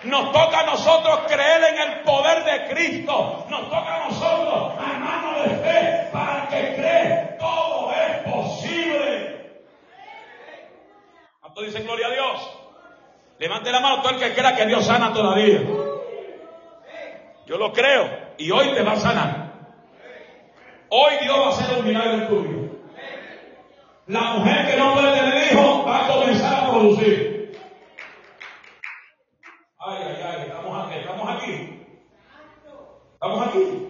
Nos 0.05 0.33
toca 0.33 0.61
a 0.61 0.67
nosotros 0.67 1.21
creer 1.29 1.65
en 1.65 1.79
el 1.79 2.01
poder 2.03 2.45
de 2.45 2.75
Cristo. 2.75 3.47
Nos 3.49 3.71
toca 3.71 3.97
a 3.97 4.09
nosotros, 4.09 4.73
hermano 4.81 5.41
de 5.41 5.49
fe, 5.49 6.09
para 6.13 6.49
que 6.49 6.75
cree. 6.77 7.37
Todo 7.39 7.93
es 7.93 8.33
posible. 8.33 9.63
¿Cuánto 11.41 11.63
dicen 11.63 11.85
gloria 11.85 12.07
a 12.07 12.11
Dios? 12.11 12.62
Levante 13.43 13.73
la 13.73 13.81
mano 13.81 14.03
todo 14.03 14.15
el 14.15 14.21
que 14.21 14.35
crea 14.35 14.55
que 14.55 14.67
Dios 14.67 14.87
sana 14.87 15.13
todavía. 15.13 15.63
Yo 17.45 17.59
lo 17.59 17.73
creo 17.73 18.09
y 18.39 18.49
hoy 18.53 18.73
te 18.73 18.85
va 18.85 18.93
a 18.93 18.97
sanar. 19.01 19.53
Hoy 20.89 21.15
Dios 21.23 21.37
va 21.37 21.47
a 21.47 21.49
hacer 21.49 21.77
un 21.77 21.85
milagro 21.85 22.29
tuyo. 22.29 22.71
La 24.07 24.35
mujer 24.35 24.71
que 24.71 24.77
no 24.77 24.95
puede 24.95 25.19
tener 25.19 25.53
hijos 25.53 25.85
va 25.85 26.05
a 26.05 26.09
comenzar 26.09 26.55
a 26.55 26.71
producir. 26.71 27.59
Ay, 29.77 29.99
ay, 30.07 30.23
ay, 30.25 30.43
estamos 30.47 30.87
aquí. 30.87 30.99
Estamos 31.01 31.29
aquí. 31.29 31.87
Estamos 33.15 33.49
aquí. 33.49 33.89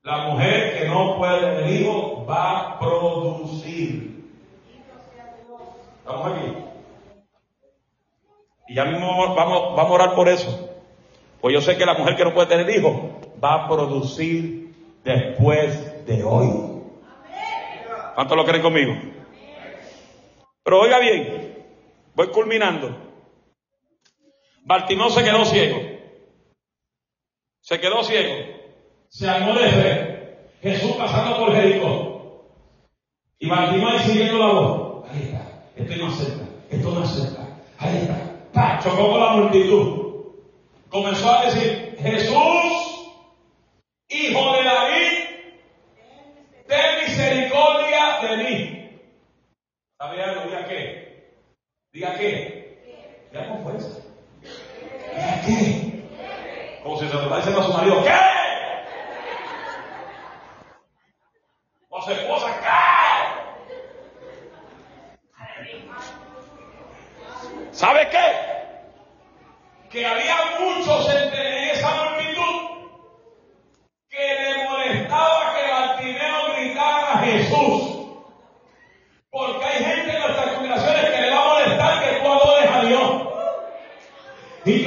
La 0.00 0.16
mujer 0.28 0.78
que 0.78 0.88
no 0.88 1.18
puede 1.18 1.40
tener 1.40 1.70
hijos 1.72 2.26
va 2.26 2.60
a 2.60 2.78
producir. 2.78 4.32
Estamos 5.98 6.32
aquí. 6.32 6.64
Y 8.74 8.76
ya 8.76 8.86
mismo 8.86 9.36
vamos, 9.36 9.78
a 9.78 9.84
orar 9.84 10.16
por 10.16 10.28
eso. 10.28 10.68
Pues 11.40 11.54
yo 11.54 11.60
sé 11.60 11.76
que 11.76 11.86
la 11.86 11.94
mujer 11.94 12.16
que 12.16 12.24
no 12.24 12.34
puede 12.34 12.48
tener 12.48 12.68
hijos 12.76 12.92
va 13.42 13.54
a 13.54 13.68
producir 13.68 14.74
después 15.04 16.04
de 16.06 16.24
hoy. 16.24 16.82
¿Cuántos 18.16 18.36
lo 18.36 18.44
creen 18.44 18.62
conmigo? 18.62 18.94
Pero 20.64 20.80
oiga 20.80 20.98
bien, 20.98 21.56
voy 22.16 22.26
culminando. 22.32 22.96
Bartimeo 24.64 25.08
se 25.10 25.22
quedó 25.22 25.44
ciego. 25.44 25.78
Se 27.60 27.78
quedó 27.78 28.02
ciego. 28.02 28.34
Se 29.08 29.30
armó 29.30 29.54
de 29.54 29.68
fe. 29.68 30.38
Jesús 30.62 30.96
pasando 30.96 31.38
por 31.38 31.54
Jericó. 31.54 32.48
Y 33.38 33.48
Bartimeo 33.48 34.00
siguiendo 34.00 34.36
la 34.36 34.52
voz. 34.52 35.10
Ahí 35.12 35.22
está. 35.22 35.46
Esto 35.76 36.04
no 36.04 36.10
cerca, 36.10 36.44
esto 36.70 36.90
no 36.90 37.06
cerca. 37.06 37.46
Ahí 37.78 37.98
está. 37.98 38.33
Chocó 38.54 39.10
con 39.10 39.20
la 39.20 39.30
multitud. 39.30 40.04
Comenzó 40.88 41.34
a 41.34 41.46
decir, 41.46 41.96
Jesús, 42.00 43.12
hijo 44.08 44.52
de 44.52 44.62
David, 44.62 45.12
ten 46.68 47.04
misericordia 47.04 48.20
de 48.22 48.36
mí. 48.36 49.00
¿Sabe 49.98 50.22
algo? 50.22 50.44
Diga 50.44 50.68
qué. 50.68 51.34
Diga 51.92 52.14
qué. 52.16 53.28
Diga 53.32 53.48
con 53.48 53.62
fuerza. 53.64 54.00
Diga 54.42 55.40
qué. 55.46 56.04
Como 56.82 56.98
si 56.98 57.08
se 57.08 57.14
lo 57.14 57.36
diciendo 57.36 57.60
a 57.60 57.64
su 57.64 57.72
marido, 57.72 58.04
¿qué? 58.04 58.33
He 84.64 84.82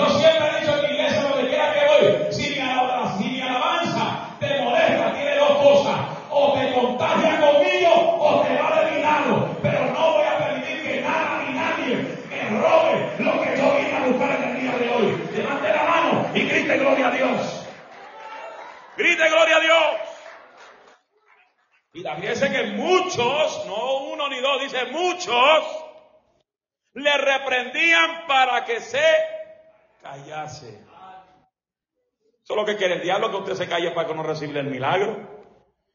que 32.68 32.76
quiere 32.76 32.96
el 32.96 33.02
diablo, 33.02 33.32
que 33.32 33.38
usted 33.38 33.56
se 33.56 33.68
calle 33.68 33.92
para 33.92 34.08
que 34.08 34.14
no 34.14 34.24
reciba 34.24 34.60
el 34.60 34.68
milagro. 34.68 35.18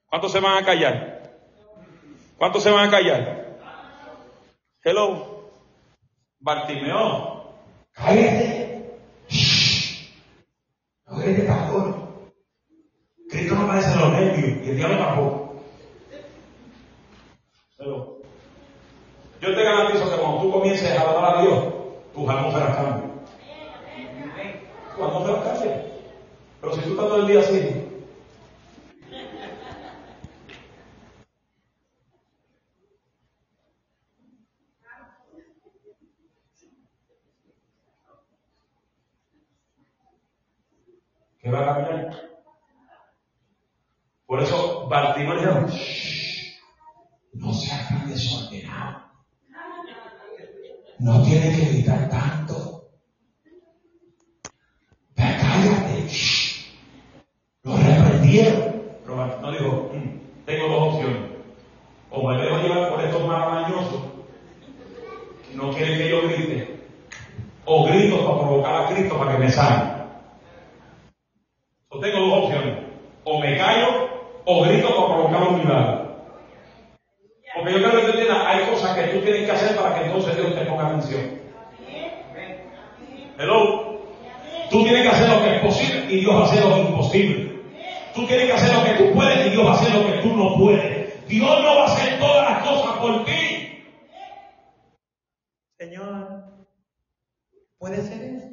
¿Cuántos 0.06 0.32
se 0.32 0.40
van 0.40 0.62
a 0.62 0.66
callar? 0.66 1.30
¿Cuántos 2.38 2.62
se 2.62 2.70
van 2.70 2.88
a 2.88 2.90
callar? 2.90 3.58
Hello. 4.82 5.50
Bartimeo. 6.40 7.54
Cállate. 7.92 8.98
Shh. 9.28 10.10
No 11.06 11.18
grites 11.18 11.46
tampoco. 11.46 12.32
Cristo 13.30 13.54
no 13.54 13.66
parece 13.66 13.96
los 13.98 14.12
nervios 14.12 14.66
y 14.66 14.70
el 14.70 14.76
diablo 14.76 14.98
tampoco. 14.98 15.62
Hello. 17.78 18.18
Yo 19.40 19.54
te 19.54 19.62
garantizo 19.62 20.10
que 20.10 20.16
cuando 20.16 20.40
tú 20.40 20.52
comiences 20.52 20.98
a 20.98 21.00
adorar 21.02 21.36
a 21.36 21.42
Dios, 21.42 21.64
tus 22.14 22.28
atmósferas 22.28 22.76
cambian. 22.76 23.12
Tu 24.96 25.04
atmósfera 25.04 25.42
cambia. 25.42 25.61
Pero 26.62 26.74
si 26.76 26.80
tú 26.82 26.90
estás 26.90 27.06
todo 27.08 27.16
el 27.22 27.26
día 27.26 27.40
así, 27.40 27.58
¿qué 41.40 41.50
va 41.50 41.60
a 41.62 41.74
cambiar? 41.74 42.16
Por 44.26 44.42
eso 44.42 44.86
Bartimeo. 44.88 45.66
No 47.34 47.52
seas 47.52 47.88
tan 47.88 48.08
desordenado. 48.08 49.02
No 51.00 51.22
tienes 51.24 51.58
que 51.58 51.64
gritar 51.72 52.08
tanto. 52.08 52.90
Ve, 55.16 55.24
cállate. 55.40 56.08
Shh. 56.08 56.52
Lo 57.64 57.76
reprendieron. 57.76 58.82
pero 59.02 59.16
Bartimeo 59.16 59.50
dijo, 59.52 59.90
"Mm, 59.94 60.44
tengo 60.46 60.68
dos 60.68 60.94
opciones. 60.94 61.22
O 62.10 62.28
me 62.28 62.36
dejo 62.36 62.56
llevar 62.58 62.90
por 62.90 63.00
estos 63.02 63.26
maravillosos, 63.26 64.02
que 65.48 65.56
no 65.56 65.72
quieren 65.72 65.98
que 65.98 66.10
yo 66.10 66.22
grite, 66.28 66.80
o 67.64 67.84
grito 67.86 68.24
para 68.24 68.38
provocar 68.40 68.74
a 68.84 68.88
Cristo 68.94 69.18
para 69.18 69.32
que 69.32 69.38
me 69.38 69.50
sane. 69.50 69.92
Yo 71.90 72.00
tengo 72.00 72.18
dos 72.26 72.44
opciones. 72.44 72.78
O 73.24 73.40
me 73.40 73.56
callo 73.56 74.08
o 74.44 74.62
grito 74.64 74.88
para 74.88 75.14
provocar 75.14 75.48
un 75.48 75.58
milagro. 75.58 76.02
Porque 77.54 77.72
yo 77.72 77.78
creo 77.78 77.90
que 77.92 78.00
tú 78.00 78.10
entiendas, 78.12 78.46
hay 78.46 78.66
cosas 78.70 78.96
que 78.96 79.02
tú 79.08 79.20
tienes 79.20 79.44
que 79.44 79.52
hacer 79.52 79.76
para 79.76 79.94
que 79.94 80.06
entonces 80.06 80.36
Dios 80.36 80.54
te 80.54 80.64
ponga 80.66 80.86
atención. 80.88 81.40
Hello. 83.38 84.00
Tú 84.70 84.82
tienes 84.84 85.02
que 85.02 85.08
hacer 85.08 85.28
lo 85.28 85.42
que 85.42 85.56
es 85.56 85.62
posible 85.62 86.06
y 86.12 86.20
Dios 86.20 86.34
hace 86.42 86.60
lo 86.60 86.78
imposible. 86.78 87.62
Tú 88.14 88.26
tienes 88.26 88.46
que 88.46 88.52
hacer 88.52 88.74
lo 88.74 88.84
que 88.84 89.04
tú 89.04 89.12
puedes 89.14 89.46
y 89.46 89.50
Dios 89.50 89.66
hace 89.68 89.90
lo 89.90 90.06
que 90.06 90.18
tú 90.22 90.34
no 90.34 90.56
puedes. 90.56 91.28
Dios 91.28 91.62
no 91.62 91.76
va 91.76 91.82
a 91.82 91.92
hacer 91.92 92.18
todas 92.18 92.50
las 92.50 92.68
cosas 92.68 92.96
por 92.98 93.24
ti. 93.26 93.84
Señor, 95.78 96.44
¿puede 97.78 98.02
ser 98.02 98.22
esto? 98.22 98.48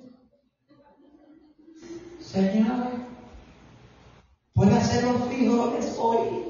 Señor, 2.19 2.88
¿puede 4.54 4.74
hacer 4.76 5.04
los 5.06 5.24
frijoles 5.28 5.98
hoy? 6.00 6.50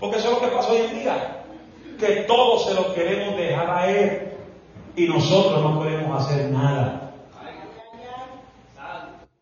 Porque 0.00 0.18
eso 0.18 0.28
es 0.28 0.34
lo 0.34 0.40
que 0.40 0.54
pasa 0.56 0.72
hoy 0.72 0.78
en 0.82 0.98
día. 0.98 1.44
Que 1.98 2.08
todos 2.26 2.66
se 2.66 2.74
lo 2.74 2.92
queremos 2.94 3.36
dejar 3.36 3.70
a 3.70 3.90
Él 3.90 4.32
y 4.96 5.06
nosotros 5.06 5.62
no 5.62 5.82
queremos 5.82 6.24
hacer 6.24 6.50
nada. 6.50 7.14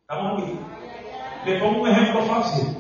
¿Estamos 0.03 0.43
aquí? 0.43 0.59
Le 1.45 1.59
pongo 1.61 1.83
un 1.83 1.89
ejemplo 1.89 2.23
fácil. 2.23 2.77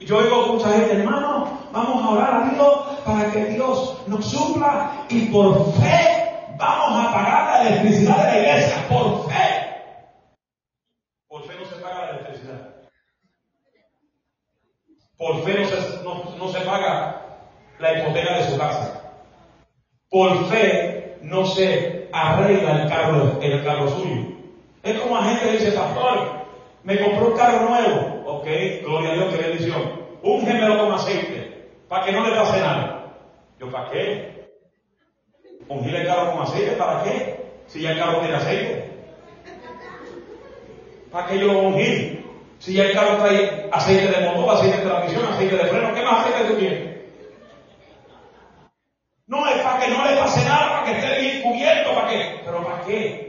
Yo 0.00 0.18
oigo 0.18 0.46
mucha 0.54 0.72
gente, 0.72 0.94
hermano, 0.94 1.58
vamos 1.72 2.02
a 2.04 2.10
orar 2.10 2.34
a 2.42 2.50
Dios 2.50 2.84
para 3.04 3.30
que 3.30 3.44
Dios 3.46 4.02
nos 4.08 4.24
supla 4.28 5.04
y 5.08 5.26
por 5.26 5.72
fe 5.74 6.46
vamos 6.58 7.04
a 7.06 7.12
pagar 7.12 7.44
la 7.62 7.68
electricidad 7.68 8.16
de 8.18 8.32
la 8.32 8.38
iglesia. 8.38 8.88
Por 8.88 9.28
fe. 9.30 9.76
Por 11.28 11.42
fe 11.46 11.52
no 11.58 11.64
se 11.64 11.74
paga 11.76 12.04
la 12.06 12.10
electricidad. 12.10 12.68
Por 15.16 15.42
fe 15.44 15.58
no 15.60 15.64
se, 15.66 16.02
no- 16.02 16.36
no 16.36 16.48
se 16.48 16.60
paga 16.62 17.22
la 17.78 17.98
hipoteca 17.98 18.38
de 18.38 18.50
su 18.50 18.58
casa. 18.58 19.00
Por 20.10 20.46
fe 20.46 21.18
no 21.22 21.46
se 21.46 22.08
arregla 22.12 22.82
el 22.82 22.88
carro, 22.88 23.38
el 23.40 23.64
carro 23.64 23.88
suyo. 23.88 24.26
Es 24.82 24.98
como 25.00 25.16
la 25.16 25.22
gente 25.24 25.52
dice, 25.52 25.72
pastor, 25.72 26.41
me 26.84 26.98
compró 26.98 27.28
un 27.28 27.36
carro 27.36 27.68
nuevo. 27.68 28.22
Ok, 28.26 28.46
gloria 28.82 29.10
a 29.10 29.14
Dios, 29.14 29.34
qué 29.34 29.42
bendición. 29.42 30.02
Úngemelo 30.22 30.78
con 30.78 30.92
aceite, 30.92 31.68
para 31.88 32.04
que 32.04 32.12
no 32.12 32.26
le 32.26 32.36
pase 32.36 32.60
nada. 32.60 33.14
Yo, 33.58 33.70
¿para 33.70 33.90
qué? 33.90 34.46
Ungir 35.68 35.94
el 35.94 36.06
carro 36.06 36.32
con 36.32 36.42
aceite, 36.42 36.72
¿para 36.72 37.02
qué? 37.02 37.44
Si 37.66 37.80
ya 37.80 37.92
el 37.92 37.98
carro 37.98 38.20
tiene 38.20 38.36
aceite. 38.36 38.90
¿Para 41.10 41.28
qué 41.28 41.38
yo 41.38 41.52
lo 41.52 41.58
ungir? 41.60 42.24
Si 42.58 42.74
ya 42.74 42.84
el 42.84 42.92
carro 42.92 43.16
trae 43.18 43.68
aceite 43.70 44.08
de 44.08 44.26
motor, 44.26 44.56
aceite 44.56 44.78
de 44.78 44.84
transmisión, 44.84 45.26
aceite 45.26 45.56
de 45.56 45.64
freno, 45.64 45.94
¿qué 45.94 46.02
más 46.02 46.26
aceite 46.26 46.52
tú 46.52 46.58
quieres? 46.58 46.92
No 49.26 49.48
es 49.48 49.56
para 49.62 49.80
que 49.80 49.90
no 49.90 50.04
le 50.04 50.16
pase 50.16 50.44
nada, 50.44 50.68
para 50.68 50.84
que 50.84 50.98
esté 50.98 51.20
bien 51.20 51.42
cubierto, 51.42 51.94
para 51.94 52.08
qué. 52.08 52.40
Pero 52.44 52.64
¿para 52.64 52.84
qué? 52.84 53.21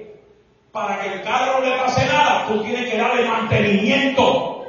Para 0.73 0.99
que 0.99 1.13
el 1.13 1.21
carro 1.21 1.59
no 1.59 1.65
le 1.65 1.77
pase 1.77 2.03
nada, 2.07 2.47
tú 2.47 2.63
tienes 2.63 2.89
que 2.89 2.97
darle 2.97 3.29
mantenimiento. 3.29 4.65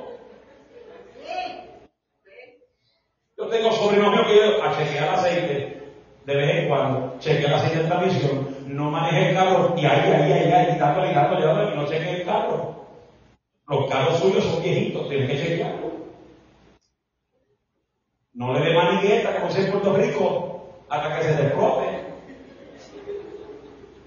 Yo 3.38 3.48
tengo 3.48 3.72
sobrinos 3.72 4.10
míos 4.10 4.26
que 4.26 4.36
yo 4.36 4.62
a 4.62 4.76
chequear 4.76 5.14
aceite 5.14 5.82
de 6.26 6.36
vez 6.36 6.56
en 6.56 6.68
cuando, 6.68 7.18
chequear 7.20 7.52
el 7.52 7.54
aceite 7.54 7.78
de 7.78 7.88
transmisión, 7.88 8.48
no 8.66 8.90
maneje 8.90 9.30
el 9.30 9.34
carro 9.34 9.74
y 9.78 9.86
ahí, 9.86 10.12
ahí, 10.12 10.32
ahí, 10.32 10.52
ahí, 10.52 10.78
dándole, 10.78 11.14
dándole, 11.14 11.46
dándole, 11.46 11.72
y 11.72 11.76
no 11.76 11.86
chequee 11.86 12.20
el 12.20 12.26
carro. 12.26 12.84
Los 13.66 13.90
carros 13.90 14.18
suyos 14.18 14.44
son 14.44 14.62
viejitos, 14.62 15.08
tienes 15.08 15.30
que 15.30 15.38
chequearlo. 15.38 15.90
No 18.34 18.52
le 18.52 18.60
dé 18.60 18.74
manigueta 18.74 19.40
como 19.40 19.50
si 19.50 19.62
en 19.62 19.70
Puerto 19.70 19.96
Rico 19.96 20.68
hasta 20.90 21.16
que 21.16 21.24
se 21.24 21.42
desprote. 21.42 21.93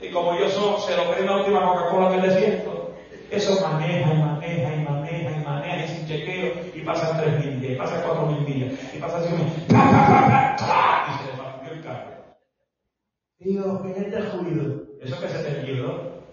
Y 0.01 0.09
como 0.11 0.33
ellos 0.33 0.53
son, 0.53 0.79
se 0.81 0.95
lo 0.95 1.11
creen 1.11 1.25
la 1.25 1.37
última 1.37 1.65
Coca-Cola 1.65 2.11
del 2.11 2.21
desierto, 2.21 2.95
eso 3.31 3.59
maneja 3.67 4.13
y 4.13 4.17
maneja 4.17 4.75
y 4.75 4.79
maneja 4.83 5.31
y 5.31 5.43
maneja 5.43 5.85
y 5.85 5.87
sin 5.87 6.07
chequeo 6.07 6.53
y 6.75 6.81
pasan 6.81 7.19
tres 7.19 7.43
mil 7.43 7.59
días, 7.59 7.73
y 7.73 7.75
pasan 7.75 8.01
cuatro 8.03 8.27
mil 8.27 8.45
días, 8.45 8.73
y 8.93 8.99
pasan 8.99 9.23
cinco 9.23 9.37
mil, 9.37 9.53
¡Pra, 9.67 9.89
pra, 9.89 10.07
pra, 10.07 10.27
pra, 10.27 10.55
tra! 10.55 11.07
y 11.09 11.17
se 11.17 11.31
le 11.31 11.43
partió 11.43 11.73
el 11.73 11.83
carro. 11.83 12.11
Dios, 13.39 13.81
que 13.81 13.89
este 13.89 14.19
ruido. 14.19 14.83
Eso 15.01 15.19
que 15.19 15.29
se 15.29 15.43
te 15.43 15.65
quedó, 15.65 16.23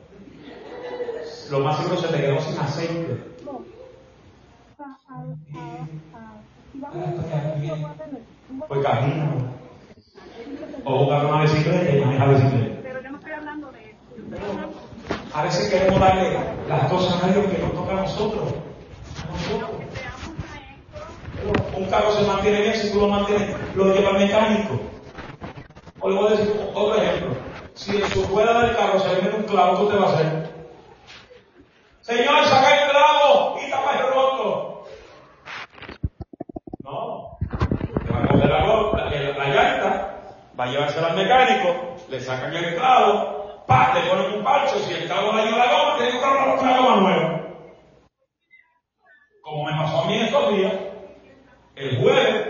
lo 1.50 1.60
más 1.60 1.76
seguro 1.76 1.96
se 2.00 2.08
te 2.08 2.20
quedó 2.20 2.40
sin 2.40 2.58
aceite. 2.58 3.18
Pues 8.68 8.86
camina. 8.86 9.30
O 10.84 10.98
buscar 10.98 11.26
una 11.26 11.42
bicicleta 11.42 11.90
y 11.90 12.00
maneja 12.00 12.26
bicicleta. 12.26 12.80
Pero 12.82 13.02
yo 13.02 13.10
no 13.10 13.18
estoy 13.18 13.32
hablando 13.32 13.72
de 13.72 13.90
eso. 13.90 13.98
Yo 14.16 14.22
estoy 14.22 14.50
hablando 14.50 15.23
A 15.34 15.42
veces 15.42 15.68
queremos 15.68 15.98
darle 16.00 16.38
las 16.68 16.88
cosas 16.90 17.22
a 17.22 17.26
Dios 17.28 17.46
que 17.46 17.58
nos 17.58 17.72
toca 17.74 17.92
a 17.92 17.96
nosotros. 18.02 18.54
Un 21.76 21.90
carro 21.90 22.12
se 22.12 22.22
mantiene 22.22 22.60
bien 22.62 22.74
si 22.74 22.92
tú 22.92 23.00
lo 23.00 23.08
mantienes, 23.08 23.56
lo 23.74 23.92
lleva 23.92 24.10
al 24.10 24.18
mecánico. 24.18 24.78
O 26.00 26.08
le 26.08 26.16
voy 26.16 26.26
a 26.28 26.36
decir 26.36 26.54
otro 26.74 26.94
ejemplo. 27.02 27.34
Si 27.74 27.96
en 27.96 28.08
su 28.10 28.24
rueda 28.28 28.60
del 28.62 28.76
carro 28.76 29.00
se 29.00 29.08
mete 29.22 29.36
un 29.36 29.42
clavo, 29.44 29.76
¿qué 29.78 29.82
usted 29.84 30.00
va 30.00 30.06
a 30.10 30.14
hacer? 30.14 30.54
Señor, 32.02 32.44
saca 32.44 32.84
el 32.84 32.90
clavo 32.90 33.56
y 33.66 33.70
tapa 33.70 33.92
el 33.98 34.06
roto. 34.14 34.88
No. 36.84 37.38
Te 38.06 38.12
va 38.12 38.22
a 38.22 38.26
coger 38.28 38.48
la, 38.50 38.58
la, 38.60 39.10
la- 39.10 39.38
la 39.38 39.48
llanta, 39.48 40.14
va 40.58 40.64
a 40.64 40.66
llevársela 40.68 41.08
al 41.08 41.16
mecánico, 41.16 41.96
le 42.08 42.20
sacan 42.20 42.54
el 42.54 42.76
clavo, 42.76 43.43
pa, 43.66 43.94
le 43.94 44.08
ponen 44.08 44.38
un 44.38 44.44
parche, 44.44 44.78
si 44.80 44.92
el 44.92 45.06
clavo 45.06 45.32
le 45.32 45.44
lleva 45.44 45.58
la 45.58 45.72
goma, 45.72 45.96
tiene 45.96 46.12
que 46.12 46.20
comprar 46.20 46.58
una 46.58 46.78
goma 46.78 46.96
nueva. 46.96 47.40
Como 49.42 49.64
me 49.64 49.72
pasó 49.72 50.02
a 50.02 50.06
mí 50.06 50.20
estos 50.20 50.56
días, 50.56 50.74
el 51.76 51.98
jueves, 52.00 52.46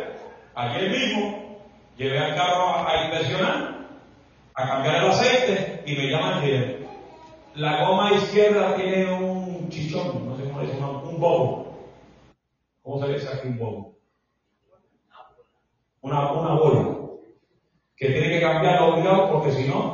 ayer 0.54 0.90
mismo, 0.90 1.58
llevé 1.96 2.18
al 2.18 2.34
carro 2.34 2.68
a, 2.68 2.90
a 2.90 3.04
inspeccionar, 3.04 3.74
a 4.54 4.68
cambiar 4.68 4.96
el 4.96 5.10
aceite 5.10 5.82
y 5.86 5.96
me 5.96 6.10
llama 6.10 6.44
el 6.44 6.84
la 7.54 7.84
goma 7.84 8.12
izquierda 8.12 8.74
tiene 8.74 9.12
un 9.12 9.68
chichón, 9.68 10.28
no 10.28 10.36
sé 10.36 10.42
cómo 10.42 10.60
le 10.60 10.66
dicen, 10.66 10.82
un 10.82 11.20
bobo. 11.20 11.76
¿Cómo 12.82 13.06
se 13.06 13.12
dice 13.12 13.28
aquí 13.32 13.48
un 13.48 13.58
bobo? 13.58 13.94
Una, 16.00 16.32
una 16.32 16.54
bola. 16.54 16.98
Que 17.96 18.08
tiene 18.08 18.28
que 18.28 18.40
cambiarlo 18.40 18.94
obligado 18.94 19.30
porque 19.30 19.52
si 19.52 19.68
no, 19.68 19.93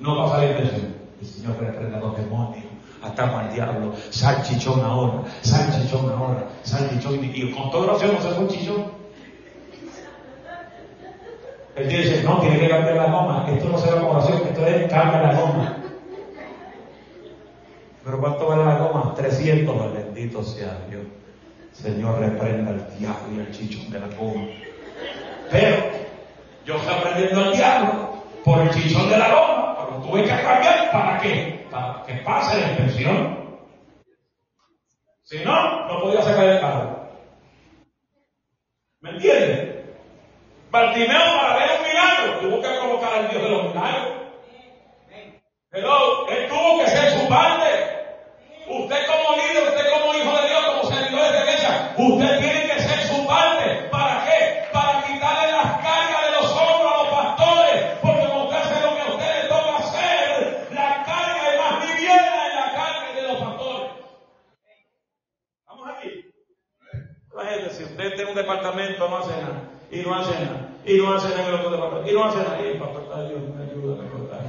no 0.00 0.16
va 0.16 0.26
a 0.26 0.28
salir 0.30 0.56
de 0.56 0.62
eso. 0.64 0.86
El 1.20 1.26
Señor 1.26 1.56
reprenda 1.60 1.98
a 1.98 2.00
los 2.00 2.16
demonios. 2.16 2.64
Atamos 3.02 3.42
al 3.42 3.52
diablo. 3.52 3.92
Sal 4.10 4.42
chichón 4.42 4.80
ahora. 4.80 5.22
Sal 5.42 5.70
chichón 5.72 6.10
ahora. 6.10 6.48
Sal 6.62 6.88
chichón. 6.90 7.18
Y 7.22 7.50
con 7.52 7.70
toda 7.70 7.92
oración 7.92 8.14
no 8.14 8.20
se 8.20 8.28
fue 8.30 8.44
un 8.44 8.48
chichón. 8.48 8.98
Él 11.76 11.88
dice, 11.88 12.22
no, 12.24 12.40
tiene 12.40 12.58
que 12.58 12.68
cambiar 12.68 12.96
la 12.96 13.06
goma. 13.06 13.46
Esto 13.48 13.68
no 13.68 13.78
será 13.78 14.02
oración, 14.02 14.42
esto 14.48 14.66
es 14.66 14.90
cambia 14.90 15.22
la 15.22 15.40
goma. 15.40 15.76
Pero 18.04 18.20
¿cuánto 18.20 18.46
vale 18.46 18.64
la 18.64 18.78
goma? 18.78 19.14
300, 19.14 19.94
bendito 19.94 20.42
sea 20.42 20.78
Dios. 20.90 21.02
Señor, 21.72 22.18
reprenda 22.18 22.70
al 22.70 22.98
diablo 22.98 23.36
y 23.36 23.40
al 23.40 23.50
chichón 23.52 23.90
de 23.90 24.00
la 24.00 24.08
goma. 24.08 24.46
Pero 25.50 25.76
yo 26.66 26.74
estoy 26.74 26.94
aprendiendo 26.94 27.44
al 27.44 27.52
diablo 27.52 28.08
por 28.44 28.60
el 28.60 28.70
chichón 28.70 29.08
de 29.08 29.18
la 29.18 29.28
goma, 29.28 29.67
tuve 30.08 30.22
que 30.22 30.42
cambiar 30.42 30.90
para 30.90 31.18
qué? 31.18 31.66
Para 31.70 32.02
que 32.06 32.14
pase 32.24 32.60
la 32.60 32.68
inspección. 32.68 33.58
Si 35.22 35.44
no, 35.44 35.86
no 35.86 36.00
podía 36.00 36.22
sacar 36.22 36.44
el 36.44 36.60
carro. 36.60 37.08
¿Me 39.00 39.10
entiendes? 39.10 39.84
Bartimeo 40.70 41.38
para 41.40 41.56
ver 41.56 41.70
un 41.78 41.86
milagro 41.86 42.40
tuvo 42.40 42.62
que 42.62 42.68
provocar 42.78 43.12
al 43.14 43.30
Dios 43.30 43.42
de 43.42 43.48
los 43.48 43.64
milagros. 43.68 44.12
Pero 45.70 46.28
él 46.28 46.48
tuvo 46.48 46.78
que 46.80 46.90
ser 46.90 47.10
su 47.10 47.28
parte. 47.28 47.66
Usted 48.66 49.06
como 49.06 49.36
líder, 49.36 49.68
usted 49.68 49.90
como 49.92 49.97
y 70.88 70.96
no 70.96 71.12
hace 71.12 71.28
nada 71.36 71.48
el 71.48 71.54
otro 71.56 71.70
departamento, 71.70 72.10
y 72.10 72.14
no 72.14 72.24
hace 72.24 72.38
nada, 72.38 72.58
y 72.62 72.78
pastor 72.78 73.02
está 73.02 73.28
Dios 73.28 73.40
me 73.54 73.62
ayuda 73.62 74.02
recordar. 74.02 74.40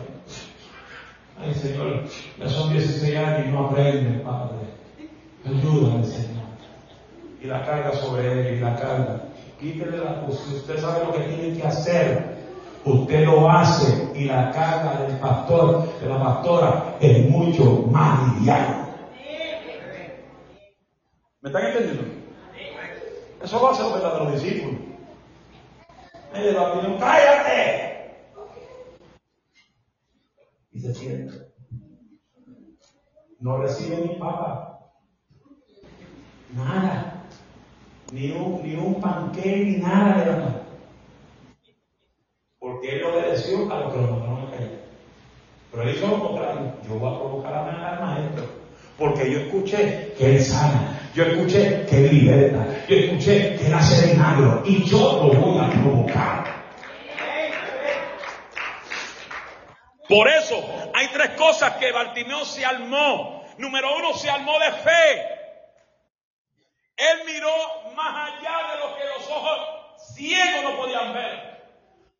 Ay, 1.37 1.53
Señor, 1.53 2.03
ya 2.37 2.49
son 2.49 2.71
16 2.71 3.17
años 3.17 3.47
y 3.47 3.51
no 3.51 3.67
aprende, 3.67 4.19
Padre. 4.19 4.55
Ayúdame, 5.45 6.05
Señor. 6.05 6.43
Y 7.41 7.47
la 7.47 7.65
carga 7.65 7.91
sobre 7.93 8.31
él, 8.31 8.57
y 8.57 8.59
la 8.61 8.75
carga. 8.75 9.21
Quítele 9.59 9.97
la. 9.97 10.25
Si 10.31 10.55
usted 10.55 10.79
sabe 10.79 11.05
lo 11.05 11.13
que 11.13 11.19
tiene 11.21 11.57
que 11.57 11.67
hacer, 11.67 12.37
usted 12.85 13.25
lo 13.25 13.49
hace, 13.49 14.11
y 14.15 14.25
la 14.25 14.51
carga 14.51 15.01
del 15.01 15.17
pastor, 15.17 15.99
de 15.99 16.07
la 16.07 16.19
pastora, 16.19 16.95
es 17.01 17.29
mucho 17.29 17.85
más 17.91 18.35
liviana. 18.35 18.87
¿Me 21.41 21.49
están 21.49 21.65
entendiendo? 21.65 22.03
Eso 23.41 23.59
lo 23.59 23.69
hacen 23.69 23.85
los 23.85 24.33
discípulos. 24.33 24.88
Él 26.33 26.43
le 26.43 26.53
va 26.53 26.67
a 26.73 26.99
¡cállate! 26.99 27.89
Y 30.71 30.79
se 30.81 30.93
sienta. 30.93 31.33
No 33.39 33.57
recibe 33.57 33.97
ni 33.97 34.15
papa. 34.19 34.79
Nada. 36.55 37.25
Ni 38.11 38.31
un, 38.31 38.61
ni 38.63 38.75
un 38.75 38.99
panqué, 39.01 39.57
ni 39.57 39.77
nada 39.77 40.19
de 40.19 40.25
nada. 40.31 40.61
Porque 42.59 42.97
él 42.97 43.03
obedeció 43.03 43.71
a 43.71 43.79
lo 43.79 43.91
que 43.91 43.97
lo 44.01 44.07
mandaron 44.07 44.47
a 44.47 44.51
callar. 44.51 44.69
Pero 45.71 45.83
él 45.83 45.95
hizo 45.95 46.07
lo 46.07 46.27
contrario. 46.27 46.73
Yo 46.87 46.99
voy 46.99 47.13
a 47.13 47.19
provocar 47.19 47.53
a- 47.53 47.89
al 47.93 47.99
maestro. 48.01 48.45
Porque 48.97 49.31
yo 49.31 49.39
escuché 49.39 50.13
que 50.17 50.35
él 50.35 50.41
sana. 50.43 50.98
Yo 51.13 51.23
escuché 51.23 51.85
que 51.87 51.95
liberta. 52.01 52.85
Yo 52.87 52.95
escuché 52.95 53.55
que 53.57 53.67
él 53.67 53.73
hace 53.73 54.13
milagro. 54.13 54.61
Y 54.65 54.83
yo 54.83 55.31
lo 55.33 55.39
voy 55.39 55.65
a 55.65 55.69
provocar. 55.69 56.59
Por 60.07 60.27
eso 60.27 60.55
hay 60.93 61.07
tres 61.09 61.29
cosas 61.31 61.73
que 61.77 61.91
Bartimeo 61.91 62.45
se 62.45 62.65
armó. 62.65 63.43
Número 63.57 63.95
uno, 63.97 64.13
se 64.13 64.29
armó 64.29 64.57
de 64.59 64.71
fe. 64.71 65.21
Él 66.95 67.19
miró 67.25 67.51
más 67.95 68.31
allá 68.31 68.71
de 68.71 68.79
lo 68.79 68.95
que 68.95 69.05
los 69.05 69.29
ojos 69.29 69.59
ciegos 70.15 70.63
no 70.63 70.77
podían 70.77 71.13
ver. 71.13 71.59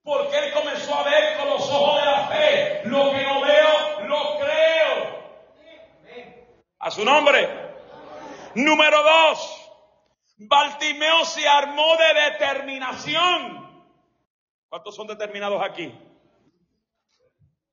Porque 0.04 0.38
él 0.38 0.54
comenzó 0.54 0.96
a 0.96 1.04
ver 1.04 1.38
con 1.38 1.50
los 1.50 1.62
ojos 1.70 2.00
de 2.00 2.06
la 2.06 2.28
fe. 2.28 2.82
Lo 2.86 3.12
que 3.12 3.24
no 3.24 3.42
veo, 3.42 4.08
lo 4.08 4.40
creo. 4.40 5.20
A 6.80 6.92
su 6.92 7.04
nombre. 7.04 7.59
Número 8.56 9.04
dos, 9.04 9.72
Bartimeo 10.38 11.26
se 11.26 11.48
armó 11.48 11.96
de 11.98 12.32
determinación. 12.32 13.84
¿Cuántos 14.70 14.96
son 14.96 15.08
determinados 15.08 15.62
aquí? 15.64 15.94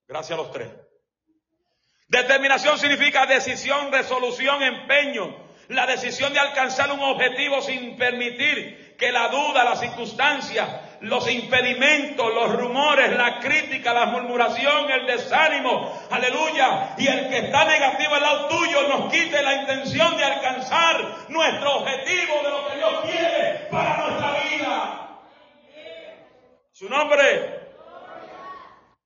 Gracias 0.08 0.38
a 0.38 0.42
los 0.42 0.50
tres. 0.50 0.68
Determinación 2.08 2.78
significa 2.78 3.26
decisión, 3.26 3.90
resolución, 3.90 4.62
empeño. 4.62 5.44
La 5.68 5.86
decisión 5.86 6.32
de 6.32 6.38
alcanzar 6.38 6.92
un 6.92 7.00
objetivo 7.00 7.60
sin 7.60 7.96
permitir 7.96 8.85
que 8.96 9.12
la 9.12 9.28
duda, 9.28 9.64
las 9.64 9.80
circunstancias, 9.80 10.68
los 11.00 11.30
impedimentos, 11.30 12.34
los 12.34 12.56
rumores, 12.56 13.16
la 13.16 13.38
crítica, 13.40 13.92
la 13.92 14.06
murmuración, 14.06 14.90
el 14.90 15.06
desánimo, 15.06 15.92
aleluya, 16.10 16.94
y 16.96 17.06
el 17.06 17.28
que 17.28 17.38
está 17.38 17.64
negativo 17.64 18.14
al 18.14 18.22
lado 18.22 18.48
tuyo 18.48 18.88
nos 18.88 19.12
quite 19.12 19.42
la 19.42 19.54
intención 19.54 20.16
de 20.16 20.24
alcanzar 20.24 21.28
nuestro 21.28 21.76
objetivo 21.76 22.42
de 22.42 22.50
lo 22.50 22.68
que 22.68 22.76
Dios 22.76 23.00
quiere 23.04 23.68
para 23.70 23.96
nuestra 23.98 24.32
vida. 24.32 25.06
Su 26.72 26.88
nombre. 26.88 27.66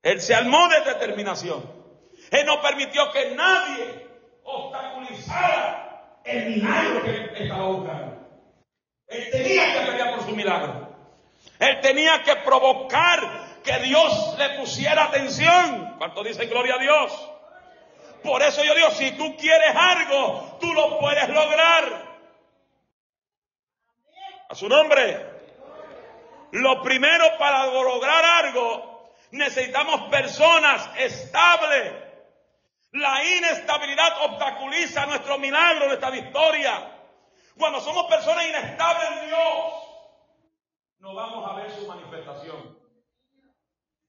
Él 0.03 0.21
se 0.21 0.35
armó 0.35 0.67
de 0.69 0.81
determinación. 0.93 1.63
Él 2.31 2.47
no 2.47 2.61
permitió 2.63 3.11
que 3.13 3.33
nadie 3.35 4.09
obstaculizara 4.45 6.21
el 6.25 6.51
milagro 6.51 7.03
que 7.03 7.43
estaba 7.43 7.67
buscando. 7.67 8.10
Él 9.11 9.29
tenía 9.31 9.75
que 9.75 9.91
pelear 9.91 10.15
por 10.15 10.25
su 10.25 10.37
milagro. 10.37 10.89
Él 11.59 11.81
tenía 11.81 12.23
que 12.23 12.37
provocar 12.37 13.61
que 13.63 13.79
Dios 13.81 14.37
le 14.39 14.51
pusiera 14.59 15.05
atención. 15.05 15.97
¿Cuánto 15.99 16.23
dicen 16.23 16.49
gloria 16.49 16.77
a 16.77 16.79
Dios? 16.79 17.31
Por 18.23 18.43
eso 18.43 18.63
yo 18.63 18.75
digo, 18.75 18.91
si 18.93 19.11
tú 19.13 19.37
quieres 19.37 19.75
algo, 19.75 20.59
tú 20.61 20.73
lo 20.73 20.99
puedes 20.99 21.29
lograr. 21.29 22.11
A 24.49 24.55
su 24.55 24.69
nombre. 24.69 25.27
Lo 26.53 26.83
primero 26.83 27.25
para 27.39 27.67
lograr 27.67 28.25
algo, 28.25 29.13
necesitamos 29.33 30.11
personas 30.11 30.89
estables. 30.99 31.93
La 32.93 33.25
inestabilidad 33.25 34.25
obstaculiza 34.25 35.07
nuestro 35.07 35.39
milagro, 35.39 35.87
nuestra 35.87 36.11
victoria. 36.11 37.00
Cuando 37.59 37.81
somos 37.81 38.07
personas 38.07 38.47
inestables 38.47 39.09
en 39.21 39.29
Dios, 39.29 39.41
no 41.01 41.15
vamos 41.15 41.51
a 41.51 41.55
ver 41.55 41.71
su 41.71 41.87
manifestación. 41.87 42.79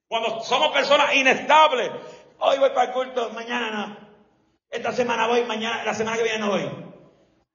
Cuando 0.07 0.41
somos 0.41 0.69
personas 0.69 1.15
inestables, 1.15 1.89
hoy 2.39 2.59
voy 2.59 2.69
para 2.71 2.87
el 2.87 2.91
culto, 2.91 3.29
mañana 3.29 3.71
no. 3.71 3.97
Esta 4.69 4.91
semana 4.91 5.27
voy, 5.27 5.43
mañana, 5.45 5.83
la 5.83 5.93
semana 5.93 6.17
que 6.17 6.23
viene 6.23 6.39
no 6.39 6.49
voy. 6.49 6.69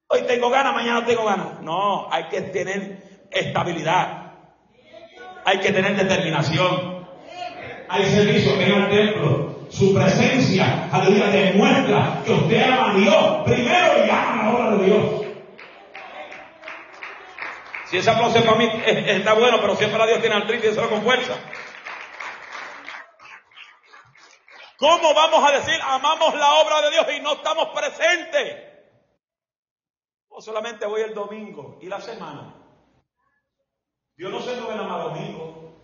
Hoy 0.08 0.22
tengo 0.22 0.50
ganas, 0.50 0.74
mañana 0.74 1.00
no 1.00 1.06
tengo 1.06 1.24
ganas. 1.24 1.60
No, 1.60 2.08
hay 2.10 2.24
que 2.24 2.40
tener 2.42 3.26
estabilidad. 3.30 4.32
Hay 5.44 5.60
que 5.60 5.72
tener 5.72 5.96
determinación. 5.96 7.06
Hay 7.88 8.04
servicio 8.06 8.58
que 8.58 8.64
el 8.64 8.88
templo. 8.88 9.56
Su 9.68 9.92
presencia, 9.94 10.88
aleluya, 10.92 11.26
demuestra 11.26 12.22
que 12.24 12.32
usted 12.32 12.62
ama 12.62 12.92
a 12.92 12.94
Dios 12.94 13.44
primero 13.44 14.06
y 14.06 14.10
ama 14.10 14.42
la 14.42 14.54
obra 14.54 14.76
de 14.76 14.84
Dios. 14.86 15.25
Si 17.90 17.98
ese 17.98 18.10
aplauso 18.10 18.44
para 18.44 18.56
mí 18.56 18.68
está 18.86 19.34
bueno, 19.34 19.58
pero 19.60 19.76
siempre 19.76 20.02
a 20.02 20.06
Dios 20.06 20.20
tiene 20.20 20.36
artritis 20.36 20.64
y 20.64 20.68
eso 20.68 20.88
con 20.88 21.02
fuerza. 21.02 21.34
¿Cómo 24.78 25.14
vamos 25.14 25.48
a 25.48 25.52
decir 25.52 25.78
amamos 25.82 26.34
la 26.34 26.54
obra 26.54 26.82
de 26.82 26.90
Dios 26.90 27.06
y 27.16 27.20
no 27.20 27.34
estamos 27.34 27.68
presentes? 27.68 28.56
O 30.28 30.40
solamente 30.42 30.84
voy 30.84 31.00
el 31.00 31.14
domingo 31.14 31.78
y 31.80 31.86
la 31.86 32.00
semana. 32.00 32.54
Dios 34.16 34.30
no 34.30 34.40
se 34.40 34.56
mueve 34.56 34.76
nada 34.76 34.88
más 34.88 35.04
domingo. 35.04 35.74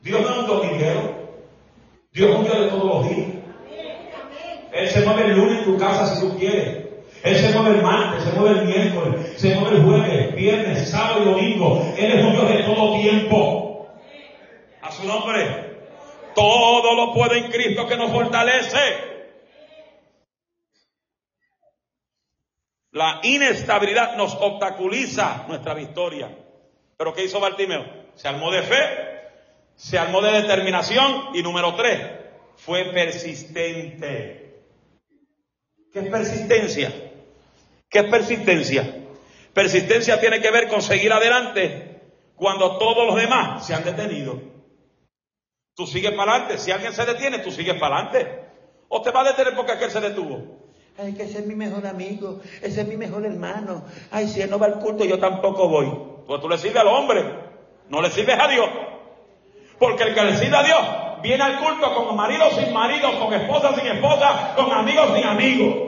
Dios 0.00 0.20
no 0.22 0.30
es 0.30 0.38
un 0.38 0.46
dominguero. 0.46 1.28
Dios 2.12 2.30
es 2.30 2.36
un 2.36 2.44
Dios 2.44 2.60
de 2.60 2.68
todos 2.68 2.84
los 2.84 3.08
días. 3.08 3.28
Él 4.72 4.88
se 4.88 5.04
mueve 5.04 5.24
el 5.24 5.36
lunes 5.36 5.58
en 5.58 5.64
tu 5.64 5.78
casa 5.78 6.06
si 6.06 6.20
tú 6.20 6.38
quieres. 6.38 6.87
Él 7.22 7.36
se 7.36 7.52
mueve 7.52 7.76
el 7.76 7.82
martes, 7.82 8.24
se 8.24 8.32
mueve 8.32 8.60
el 8.60 8.66
miércoles, 8.66 9.32
se 9.36 9.54
mueve 9.56 9.76
el 9.76 9.82
jueves, 9.82 10.36
viernes, 10.36 10.90
sábado 10.90 11.22
y 11.22 11.24
domingo. 11.24 11.94
Él 11.96 12.12
es 12.12 12.24
un 12.24 12.32
Dios 12.32 12.48
de 12.48 12.62
todo 12.62 13.00
tiempo. 13.00 13.88
A 14.82 14.92
su 14.92 15.06
nombre. 15.06 15.68
Todo 16.34 16.94
lo 16.94 17.12
puede 17.12 17.38
en 17.38 17.50
Cristo 17.50 17.86
que 17.86 17.96
nos 17.96 18.12
fortalece. 18.12 19.08
La 22.92 23.20
inestabilidad 23.22 24.16
nos 24.16 24.34
obstaculiza 24.34 25.44
nuestra 25.48 25.74
victoria. 25.74 26.36
Pero 26.96 27.12
¿qué 27.12 27.24
hizo 27.24 27.40
Bartimeo? 27.40 27.84
Se 28.14 28.28
armó 28.28 28.50
de 28.50 28.62
fe, 28.62 28.76
se 29.76 29.98
armó 29.98 30.20
de 30.20 30.42
determinación 30.42 31.30
y 31.34 31.42
número 31.42 31.74
tres, 31.74 32.00
fue 32.56 32.86
persistente. 32.86 34.64
¿Qué 35.92 36.00
es 36.00 36.08
persistencia? 36.08 37.07
¿Qué 37.88 38.00
es 38.00 38.04
persistencia? 38.04 39.06
Persistencia 39.54 40.20
tiene 40.20 40.40
que 40.40 40.50
ver 40.50 40.68
con 40.68 40.82
seguir 40.82 41.12
adelante 41.12 42.00
cuando 42.36 42.78
todos 42.78 43.06
los 43.06 43.16
demás 43.16 43.66
se 43.66 43.74
han 43.74 43.84
detenido. 43.84 44.40
Tú 45.74 45.86
sigues 45.86 46.12
para 46.12 46.32
adelante. 46.32 46.58
Si 46.58 46.70
alguien 46.70 46.92
se 46.92 47.04
detiene, 47.04 47.38
tú 47.38 47.50
sigues 47.50 47.74
para 47.74 47.98
adelante. 47.98 48.48
O 48.88 49.02
te 49.02 49.10
va 49.10 49.20
a 49.20 49.24
detener 49.24 49.54
porque 49.54 49.72
aquel 49.72 49.90
se 49.90 50.00
detuvo. 50.00 50.58
Ay, 50.98 51.14
que 51.14 51.22
ese 51.22 51.38
es 51.38 51.46
mi 51.46 51.54
mejor 51.54 51.86
amigo, 51.86 52.40
ese 52.60 52.80
es 52.80 52.88
mi 52.88 52.96
mejor 52.96 53.24
hermano. 53.24 53.84
Ay, 54.10 54.26
si 54.26 54.40
él 54.40 54.50
no 54.50 54.58
va 54.58 54.66
al 54.66 54.80
culto, 54.80 55.04
yo 55.04 55.18
tampoco 55.18 55.68
voy. 55.68 55.86
Pues 56.26 56.40
tú 56.40 56.48
le 56.48 56.58
sirves 56.58 56.78
al 56.78 56.88
hombre, 56.88 57.24
no 57.88 58.02
le 58.02 58.10
sirves 58.10 58.36
a 58.38 58.48
Dios. 58.48 58.68
Porque 59.78 60.02
el 60.02 60.14
que 60.14 60.24
le 60.24 60.36
sirve 60.36 60.56
a 60.56 60.62
Dios 60.64 60.80
viene 61.22 61.44
al 61.44 61.60
culto 61.60 61.94
con 61.94 62.16
marido 62.16 62.50
sin 62.50 62.72
marido, 62.72 63.16
con 63.20 63.32
esposa 63.32 63.74
sin 63.76 63.86
esposa, 63.86 64.54
con 64.56 64.72
amigos 64.72 65.14
sin 65.14 65.24
amigos. 65.24 65.87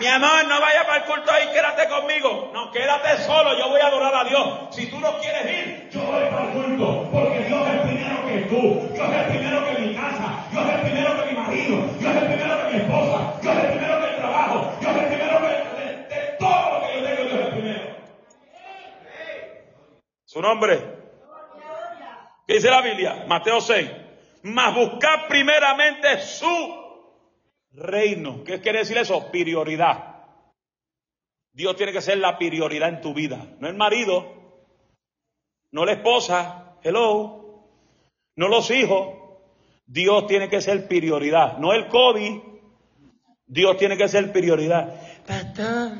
Mi 0.00 0.06
amor, 0.06 0.46
no 0.48 0.58
vaya 0.62 0.86
para 0.86 0.96
el 0.96 1.04
culto 1.04 1.30
ahí, 1.30 1.48
quédate 1.52 1.86
conmigo. 1.86 2.50
No, 2.54 2.70
quédate 2.72 3.18
solo, 3.18 3.58
yo 3.58 3.68
voy 3.68 3.82
a 3.82 3.88
adorar 3.88 4.14
a 4.14 4.24
Dios. 4.24 4.74
Si 4.74 4.86
tú 4.86 4.98
no 4.98 5.18
quieres 5.18 5.44
ir, 5.44 5.90
yo 5.90 6.00
voy 6.00 6.24
para 6.30 6.44
el 6.44 6.52
culto, 6.52 7.10
porque 7.12 7.40
Dios 7.40 7.68
es 7.68 7.80
primero 7.82 8.26
que 8.26 8.38
tú, 8.48 8.94
Dios 8.94 9.08
es 9.12 9.22
primero 9.28 9.66
que 9.66 9.82
mi 9.82 9.94
casa, 9.94 10.46
Dios 10.50 10.64
es 10.72 10.80
primero 10.80 11.22
que 11.22 11.30
mi 11.30 11.38
marido, 11.38 11.76
Dios 11.98 12.16
es 12.16 12.24
primero 12.24 12.62
que 12.62 12.72
mi 12.72 12.80
esposa, 12.80 13.34
Dios 13.42 13.56
es 13.56 13.64
primero 13.72 14.00
que 14.00 14.08
el 14.08 14.16
trabajo, 14.16 14.72
Dios 14.80 14.96
es 14.96 15.04
primero 15.04 15.38
que 15.38 16.14
de, 16.16 16.36
todo 16.38 16.72
lo 16.72 16.86
que 16.86 16.94
yo 16.94 17.04
tengo, 17.04 17.28
Dios 17.28 17.40
es 17.40 17.48
primero. 17.52 17.96
Su 20.24 20.40
nombre. 20.40 20.78
¿Qué 22.46 22.54
dice 22.54 22.70
la 22.70 22.80
Biblia? 22.80 23.24
Mateo 23.28 23.60
6. 23.60 23.90
Mas 24.44 24.74
buscar 24.74 25.28
primeramente 25.28 26.22
su 26.22 26.79
reino. 27.72 28.44
¿Qué 28.44 28.60
quiere 28.60 28.80
decir 28.80 28.98
eso? 28.98 29.30
Prioridad. 29.30 30.10
Dios 31.52 31.76
tiene 31.76 31.92
que 31.92 32.00
ser 32.00 32.18
la 32.18 32.38
prioridad 32.38 32.88
en 32.88 33.00
tu 33.00 33.12
vida. 33.12 33.46
No 33.58 33.68
el 33.68 33.76
marido, 33.76 34.26
no 35.72 35.84
la 35.84 35.92
esposa, 35.92 36.76
hello, 36.82 37.64
no 38.36 38.48
los 38.48 38.70
hijos. 38.70 39.18
Dios 39.86 40.26
tiene 40.26 40.48
que 40.48 40.60
ser 40.60 40.86
prioridad. 40.86 41.58
No 41.58 41.72
el 41.72 41.88
COVID. 41.88 42.40
Dios 43.46 43.76
tiene 43.76 43.96
que 43.96 44.08
ser 44.08 44.32
prioridad. 44.32 44.94
Pastor, 45.26 45.92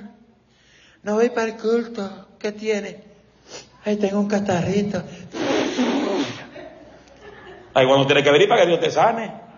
no 1.03 1.15
voy 1.17 1.31
para 1.31 1.49
el 1.49 1.57
culto. 1.57 2.29
¿Qué 2.39 2.53
tiene? 2.53 3.03
Ahí 3.85 3.97
tengo 3.97 4.21
un 4.21 4.29
catarrito. 4.29 5.03
Ahí 7.75 7.87
cuando 7.87 8.07
tiene 8.07 8.23
que 8.23 8.31
venir 8.31 8.49
para 8.49 8.63
que 8.63 8.69
Dios 8.69 8.81
te 8.81 8.91
sane. 8.91 9.50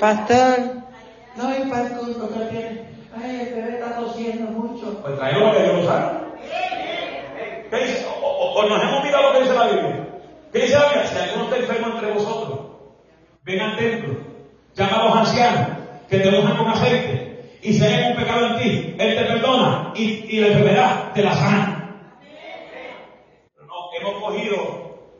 Pastor, 0.00 0.58
no 1.36 1.48
hay 1.48 1.68
para 1.68 1.82
el 1.82 1.92
culto 1.92 2.30
que 2.30 2.44
tiene. 2.46 2.88
Ay, 3.14 3.40
el 3.40 3.54
bebé 3.54 3.74
está 3.74 3.96
tosiendo 3.96 4.50
mucho. 4.50 4.98
Pues 5.02 5.18
traemos 5.18 5.42
lo 5.42 5.52
que 5.52 5.62
Dios 5.62 5.84
nos 5.84 6.20
¿Qué 7.68 7.76
dice? 7.76 8.06
O, 8.22 8.66
nos 8.66 8.82
hemos 8.82 9.04
mirado 9.04 9.24
lo 9.24 9.32
que 9.34 9.42
dice 9.42 9.54
la 9.54 9.66
Biblia. 9.66 10.08
¿Qué 10.50 10.58
dice 10.58 10.78
la 10.78 10.84
Biblia? 10.86 11.06
Si 11.06 11.18
alguno 11.18 11.44
está 11.44 11.56
enfermo 11.58 11.86
entre 11.88 12.12
vosotros, 12.12 12.60
ven 13.42 13.60
al 13.60 13.76
templo, 13.76 14.14
llama 14.74 14.96
a 14.96 15.04
los 15.04 15.16
ancianos, 15.16 15.68
que 16.08 16.18
te 16.18 16.28
unjan 16.30 16.56
con 16.56 16.68
aceite, 16.68 17.58
y 17.62 17.74
si 17.74 17.84
hay 17.84 18.10
un 18.10 18.16
pecado 18.16 18.46
en 18.46 18.58
ti, 18.58 18.96
Él 18.98 19.16
te 19.18 19.24
perdona 19.24 19.92
y, 19.94 20.02
y 20.02 20.40
la 20.40 20.46
enfermedad 20.46 21.12
te 21.12 21.22
la 21.22 21.34
sana. 21.34 22.00
Pero 23.54 23.66
no, 23.66 23.74
hemos 24.00 24.24
cogido 24.24 25.10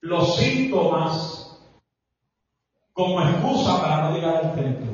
los 0.00 0.36
síntomas 0.36 1.35
como 2.96 3.20
excusa 3.20 3.82
para 3.82 4.08
no 4.08 4.14
llegar 4.16 4.36
al 4.36 4.54
templo. 4.54 4.92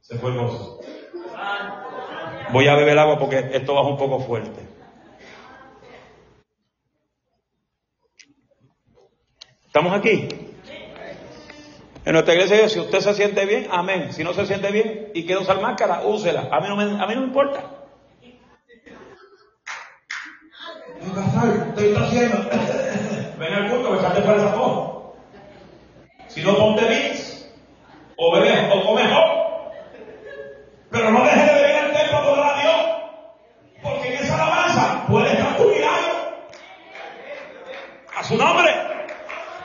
Se 0.00 0.18
fue 0.18 0.30
el 0.30 0.38
gozo. 0.38 0.80
Voy 2.52 2.66
a 2.66 2.74
beber 2.74 2.98
agua 2.98 3.18
porque 3.18 3.50
esto 3.52 3.74
va 3.74 3.86
un 3.86 3.98
poco 3.98 4.20
fuerte. 4.20 4.66
¿Estamos 9.66 9.92
aquí? 9.92 10.26
En 12.06 12.12
nuestra 12.14 12.34
iglesia, 12.34 12.68
si 12.70 12.80
usted 12.80 13.00
se 13.00 13.12
siente 13.12 13.44
bien, 13.44 13.68
amén. 13.70 14.14
Si 14.14 14.24
no 14.24 14.32
se 14.32 14.46
siente 14.46 14.72
bien 14.72 15.12
y 15.14 15.26
quiere 15.26 15.42
usar 15.42 15.60
máscara, 15.60 16.00
úsela. 16.02 16.48
A 16.50 16.60
mí 16.60 16.68
no 16.68 16.76
me, 16.76 16.84
a 16.84 17.06
mí 17.06 17.14
no 17.14 17.20
me 17.20 17.26
importa. 17.26 17.62
Estoy 21.68 21.94
haciendo. 21.94 22.38
Ven 23.38 23.54
al 23.54 23.70
culto, 23.70 23.96
echate 23.96 24.22
para 24.22 24.36
esa 24.38 24.54
si 26.30 26.42
no 26.42 26.56
ponte 26.56 26.84
bits, 26.86 27.44
o 28.16 28.32
bebes 28.32 28.72
o 28.72 28.86
comes 28.86 29.04
mejor. 29.04 29.30
Pero 30.90 31.10
no 31.10 31.24
dejes 31.24 31.46
de 31.46 31.62
venir 31.62 31.76
al 31.76 31.92
templo 31.92 32.16
a 32.16 32.20
adorar 32.20 32.50
a 32.54 32.62
Dios. 32.62 32.86
Porque 33.82 34.08
en 34.14 34.24
esa 34.24 34.34
alabanza 34.34 35.06
puede 35.08 35.32
estar 35.32 35.56
tu 35.56 35.64
milagro. 35.64 36.14
A 38.16 38.24
su 38.24 38.36
nombre. 38.36 38.70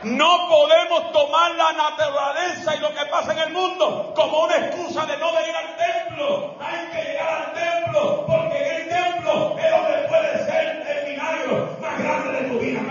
No 0.04 0.48
podemos 0.50 1.12
tomar 1.12 1.56
la 1.56 1.74
naturaleza 1.74 2.76
y 2.76 2.80
lo 2.80 2.90
que 2.90 3.06
pasa 3.10 3.32
en 3.34 3.40
el 3.40 3.54
mundo 3.54 4.14
como 4.16 4.44
una 4.44 4.58
excusa 4.58 5.06
de 5.06 5.18
no 5.18 5.34
venir 5.34 5.56
al 5.56 5.76
templo. 5.76 6.56
Hay 6.60 6.88
que 6.92 7.10
llegar 7.10 7.42
al 7.42 7.54
templo 7.54 8.26
porque 8.28 8.58
en 8.58 8.82
el 8.82 8.90
templo 8.90 9.58
es 9.58 9.72
donde 9.72 10.08
puede 10.08 10.46
ser 10.46 10.86
el 10.88 11.12
milagro 11.12 11.78
más 11.82 12.00
grande 12.00 12.32
de 12.34 12.50
tu 12.50 12.60
vida. 12.60 12.82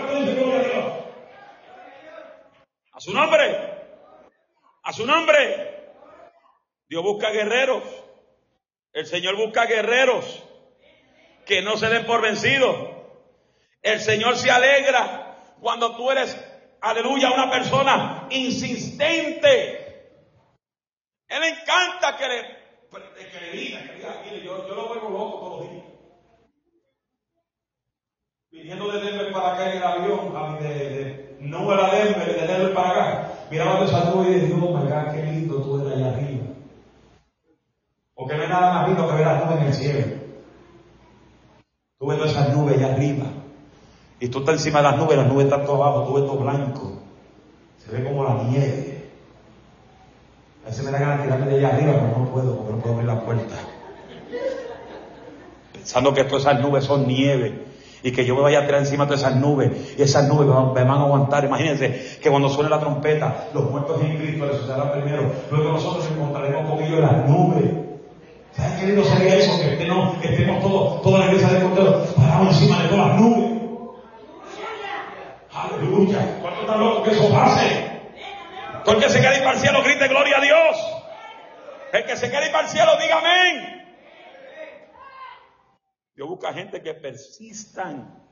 A 2.95 3.01
su 3.01 3.13
nombre. 3.13 3.75
A 4.83 4.93
su 4.93 5.07
nombre. 5.07 5.93
Dios 6.89 7.03
busca 7.03 7.31
guerreros. 7.31 7.83
El 8.93 9.07
Señor 9.07 9.37
busca 9.37 9.67
guerreros 9.67 10.43
que 11.45 11.63
no 11.63 11.77
se 11.77 11.89
den 11.89 12.07
por 12.07 12.23
vencidos. 12.23 12.77
El 13.83 14.01
Señor 14.01 14.37
se 14.37 14.51
alegra 14.51 15.37
cuando 15.61 15.97
tú 15.97 16.11
eres, 16.11 16.37
aleluya, 16.81 17.33
una 17.33 17.51
persona 17.51 18.29
insistente. 18.31 19.85
Él 21.29 21.41
le 21.41 21.49
encanta 21.49 22.17
que 22.17 22.29
le, 22.29 23.31
que 23.31 23.41
le 23.41 23.51
diga, 23.51 23.83
que 23.83 23.95
diga, 23.95 24.23
mire, 24.25 24.45
yo, 24.45 24.69
yo 24.69 24.75
lo 24.75 24.89
vuelvo 24.89 25.11
loco 25.11 25.39
todos 25.41 25.61
los 25.63 25.71
días. 25.73 25.85
Viniendo 28.51 28.93
de 28.93 29.01
Denver 29.01 29.33
para 29.33 29.71
en 29.71 29.79
el 29.79 29.83
avión, 29.83 30.63
de, 30.63 30.69
de, 30.69 31.37
no 31.41 31.73
era 31.73 31.91
Denver, 31.91 32.41
de 32.41 32.47
Denver 32.47 32.75
para 32.75 33.44
miraba 33.55 33.85
esa 33.85 34.11
nube 34.11 34.33
y 34.33 34.41
dije, 34.41 34.53
oh 34.55 34.77
my 34.77 34.83
God, 34.83 35.13
qué 35.15 35.23
lindo 35.23 35.63
tú 35.63 35.81
eres 35.81 35.97
allá 35.97 36.13
arriba. 36.13 36.47
Porque 38.17 38.37
no 38.37 38.43
hay 38.43 38.49
nada 38.49 38.73
más 38.75 38.89
lindo 38.89 39.09
que 39.09 39.15
ver 39.15 39.27
las 39.27 39.45
nubes 39.45 39.61
en 39.61 39.67
el 39.67 39.75
cielo. 39.75 40.07
Tú 42.01 42.07
ves 42.07 42.19
todas 42.19 42.33
esas 42.33 42.57
nubes 42.57 42.77
allá 42.77 42.95
arriba. 42.95 43.27
Y 44.19 44.29
tú 44.29 44.41
estás 44.41 44.57
encima 44.57 44.79
de 44.79 44.85
las 44.85 44.97
nubes, 44.97 45.17
las 45.17 45.29
nubes 45.29 45.45
están 45.45 45.65
todo 45.65 45.85
abajo, 45.85 46.05
tú 46.05 46.15
ves 46.15 46.27
todo 46.27 46.39
blanco. 46.39 46.93
Se 47.79 47.93
ve 47.93 48.03
como 48.03 48.25
la 48.25 48.43
nieve. 48.43 49.05
A 50.65 50.69
veces 50.71 50.85
me 50.85 50.91
da 50.91 50.99
ganas 50.99 51.19
de 51.19 51.25
tirarme 51.25 51.47
de 51.47 51.59
allá 51.59 51.77
arriba, 51.77 51.93
pero 51.93 52.19
no 52.19 52.33
puedo, 52.33 52.57
porque 52.57 52.73
no 52.73 52.79
puedo 52.79 52.95
abrir 52.95 53.09
la 53.09 53.21
puerta. 53.21 53.55
Pensando 55.73 56.13
que 56.13 56.25
todas 56.25 56.43
esas 56.43 56.61
nubes 56.61 56.85
son 56.85 57.07
nieve 57.07 57.67
y 58.05 58.13
que 58.13 58.27
yo 58.27 58.37
me 58.37 58.43
vaya 58.43 58.61
a 58.61 58.67
tirar 58.67 58.81
encima 58.81 59.07
de 59.07 59.15
esas 59.15 59.35
nubes 59.35 59.95
y 59.97 60.03
esas 60.03 60.29
nubes 60.29 60.47
me 60.47 60.85
van, 60.85 61.01
a 61.01 61.05
aguantar. 61.05 61.43
Imagínense 61.47 62.19
que 62.23 62.29
cuando 62.29 62.51
suene 62.51 62.69
la 62.69 62.79
trompeta, 62.79 63.49
los 63.55 63.71
muertos 63.71 63.99
en 64.03 64.19
Cristo 64.19 64.45
resucitarán 64.45 64.93
primero, 64.93 65.33
luego 65.51 65.73
nosotros 65.73 66.07
encontraremos 66.13 66.71
con 66.71 66.85
ellos 66.85 67.01
las 67.01 67.27
nubes. 67.27 67.65
¿Saben 68.53 68.79
qué 68.79 68.87
lindo 68.89 69.05
sería 69.05 69.37
eso? 69.37 69.59
Que 69.59 69.73
estemos, 69.73 70.19
que 70.19 70.29
estemos 70.29 70.63
todos, 70.63 71.01
toda 71.01 71.21
la 71.21 71.27
iglesia 71.27 71.49
de 71.49 71.63
Cordero 71.63 72.05
parados 72.15 72.49
encima 72.49 72.83
de 72.83 72.89
todas 72.91 73.09
las 73.09 73.21
nubes. 73.21 73.63
Aleluya. 75.55 76.39
¿Cuánto 76.43 76.61
están 76.61 76.81
locos 76.81 77.09
que 77.09 77.15
eso 77.15 77.31
pase? 77.31 77.91
Todo 78.85 78.97
el 78.97 79.03
que 79.03 79.09
se 79.09 79.21
quede 79.23 79.39
para 79.39 79.53
el 79.53 79.59
cielo 79.59 79.83
grite 79.83 80.09
gloria 80.09 80.37
a 80.37 80.41
Dios. 80.43 80.77
El 81.95 82.05
que 82.05 82.17
se 82.19 82.31
quede 82.31 82.51
para 82.51 82.65
el 82.65 82.69
cielo 82.69 82.91
diga 83.01 83.19
amén. 83.19 83.84
Dios 86.15 86.29
busca 86.29 86.53
gente 86.53 86.81
que 86.81 86.95
persistan, 86.95 88.23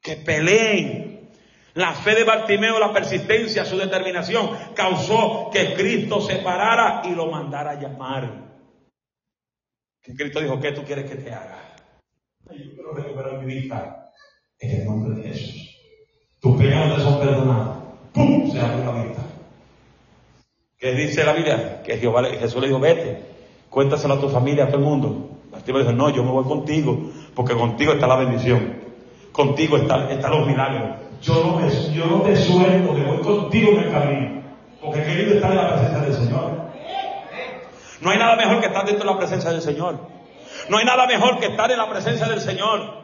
que 0.00 0.16
peleen. 0.16 1.30
La 1.74 1.92
fe 1.92 2.14
de 2.14 2.24
Bartimeo, 2.24 2.78
la 2.78 2.92
persistencia, 2.92 3.64
su 3.64 3.76
determinación 3.76 4.50
causó 4.74 5.50
que 5.52 5.74
Cristo 5.74 6.20
se 6.20 6.36
parara 6.36 7.02
y 7.04 7.14
lo 7.14 7.30
mandara 7.30 7.72
a 7.72 7.80
llamar. 7.80 8.44
Que 10.00 10.14
Cristo 10.14 10.40
dijo, 10.40 10.60
¿qué 10.60 10.72
tú 10.72 10.84
quieres 10.84 11.10
que 11.10 11.16
te 11.16 11.32
haga? 11.32 11.76
Yo 12.50 12.74
quiero 12.74 12.92
recuperar 12.94 13.38
mi 13.38 13.54
vista 13.54 14.10
en 14.58 14.80
el 14.80 14.84
nombre 14.86 15.20
de 15.20 15.28
Jesús. 15.28 15.78
Tus 16.40 16.56
pecados 16.56 17.02
son 17.02 17.18
perdonados. 17.20 17.84
¡Pum! 18.12 18.52
Se 18.52 18.60
abre 18.60 18.84
la 18.84 19.04
vista. 19.04 19.22
¿Qué 20.78 20.92
dice 20.92 21.24
la 21.24 21.32
Biblia? 21.32 21.82
Que 21.82 21.96
Jehová, 21.96 22.24
Jesús 22.24 22.60
le 22.60 22.68
dijo, 22.68 22.78
vete, 22.78 23.22
cuéntaselo 23.68 24.14
a 24.14 24.20
tu 24.20 24.28
familia, 24.28 24.64
a 24.64 24.66
todo 24.68 24.78
el 24.78 24.84
mundo. 24.84 25.34
Bartimeo 25.64 25.80
dijo, 25.82 25.92
no, 25.92 26.10
yo 26.10 26.22
me 26.24 26.30
voy 26.30 26.44
contigo, 26.44 26.98
porque 27.34 27.54
contigo 27.54 27.92
está 27.94 28.06
la 28.06 28.16
bendición. 28.16 28.82
Contigo 29.32 29.76
está- 29.78 30.10
están 30.10 30.30
los 30.30 30.46
milagros. 30.46 30.90
Yo 31.22 31.42
no, 31.42 31.56
me, 31.56 31.70
yo 31.94 32.04
no 32.06 32.20
te 32.20 32.36
suelto, 32.36 32.94
que 32.94 33.02
voy 33.02 33.18
contigo 33.18 33.72
en 33.72 33.78
el 33.78 33.90
camino. 33.90 34.42
Porque 34.82 35.02
querido 35.02 35.34
estar 35.36 35.50
en 35.52 35.56
la 35.56 35.68
presencia 35.74 36.00
del 36.02 36.14
Señor. 36.14 36.50
No 38.02 38.10
hay 38.10 38.18
nada 38.18 38.36
mejor 38.36 38.60
que 38.60 38.66
estar 38.66 38.84
dentro 38.84 39.06
de 39.06 39.12
la 39.12 39.18
presencia 39.18 39.50
del 39.50 39.62
Señor. 39.62 39.98
No 40.68 40.76
hay 40.76 40.84
nada 40.84 41.06
mejor 41.06 41.38
que 41.38 41.46
estar 41.46 41.70
en 41.70 41.78
la 41.78 41.88
presencia 41.88 42.26
del 42.28 42.40
Señor. 42.40 43.03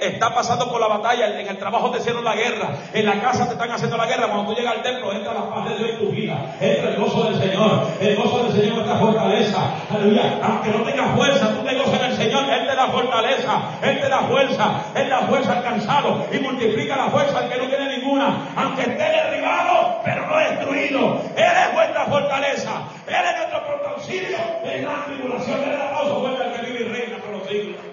Está 0.00 0.34
pasando 0.34 0.70
por 0.70 0.80
la 0.80 0.88
batalla, 0.88 1.40
en 1.40 1.48
el 1.48 1.58
trabajo 1.58 1.90
te 1.90 1.98
hicieron 1.98 2.24
la 2.24 2.34
guerra, 2.34 2.70
en 2.92 3.06
la 3.06 3.20
casa 3.20 3.46
te 3.46 3.52
están 3.52 3.70
haciendo 3.70 3.96
la 3.96 4.06
guerra. 4.06 4.28
Cuando 4.28 4.52
tú 4.52 4.58
llegas 4.58 4.76
al 4.76 4.82
templo, 4.82 5.12
entra 5.12 5.32
la 5.32 5.48
paz 5.48 5.68
de 5.68 5.76
Dios 5.76 5.90
en 5.90 5.98
tu 5.98 6.10
vida, 6.10 6.56
entra 6.60 6.90
el 6.90 6.96
gozo 6.96 7.24
del 7.24 7.40
Señor. 7.40 7.88
El 8.00 8.16
gozo 8.16 8.44
del 8.44 8.60
Señor 8.60 8.80
es 8.80 8.86
la 8.86 8.96
fortaleza. 8.96 9.58
Aleluya. 9.90 10.38
Aunque 10.42 10.70
no 10.70 10.84
tengas 10.84 11.16
fuerza, 11.16 11.54
tú 11.54 11.64
te 11.64 11.74
gozas 11.74 12.00
en 12.00 12.10
el 12.10 12.16
Señor. 12.16 12.44
Él 12.44 12.66
te 12.66 12.76
da 12.76 12.86
fortaleza, 12.88 13.60
Él 13.82 14.00
te 14.00 14.08
da 14.08 14.18
fuerza, 14.20 14.84
Él 14.94 15.08
da 15.08 15.18
fuerza 15.20 15.52
al 15.52 15.62
cansado 15.62 16.26
y 16.32 16.38
multiplica 16.38 16.96
la 16.96 17.08
fuerza 17.08 17.38
al 17.38 17.48
que 17.48 17.58
no 17.58 17.68
tiene 17.68 17.98
ninguna. 17.98 18.48
Aunque 18.56 18.82
esté 18.82 19.04
derribado, 19.04 20.00
pero 20.04 20.26
no 20.26 20.36
destruido. 20.36 21.20
Él 21.36 21.52
es 21.68 21.74
vuestra 21.74 22.04
fortaleza. 22.06 22.72
Él 23.06 23.14
es 23.14 23.38
nuestro 23.38 23.56
auxilio 23.96 24.38
en 24.64 24.84
la 24.84 25.04
tribulación. 25.06 25.62
Él 25.62 25.70
es 25.70 25.74
el 25.74 25.82
aplauso 25.82 26.26
al 26.26 26.52
que 26.52 26.66
vive 26.66 26.80
y 26.80 26.88
reina 26.88 27.16
por 27.18 27.38
los 27.38 27.48
siglos. 27.48 27.85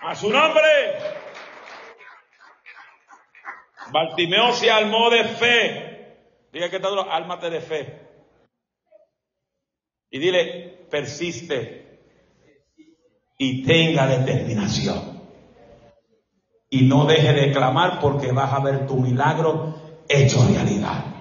A 0.00 0.14
su 0.14 0.30
nombre. 0.30 0.62
Bartimeo 3.90 4.52
se 4.52 4.70
armó 4.70 5.10
de 5.10 5.24
fe. 5.24 6.16
Diga 6.52 6.70
que 6.70 6.80
todo, 6.80 7.10
ármate 7.10 7.50
de 7.50 7.60
fe. 7.60 8.08
Y 10.10 10.18
dile, 10.18 10.86
persiste 10.90 11.88
y 13.38 13.62
tenga 13.62 14.06
determinación. 14.06 15.18
Y 16.70 16.82
no 16.82 17.06
deje 17.06 17.32
de 17.32 17.52
clamar 17.52 18.00
porque 18.00 18.32
vas 18.32 18.52
a 18.52 18.60
ver 18.60 18.86
tu 18.86 18.96
milagro 18.96 19.74
hecho 20.08 20.46
realidad. 20.46 21.17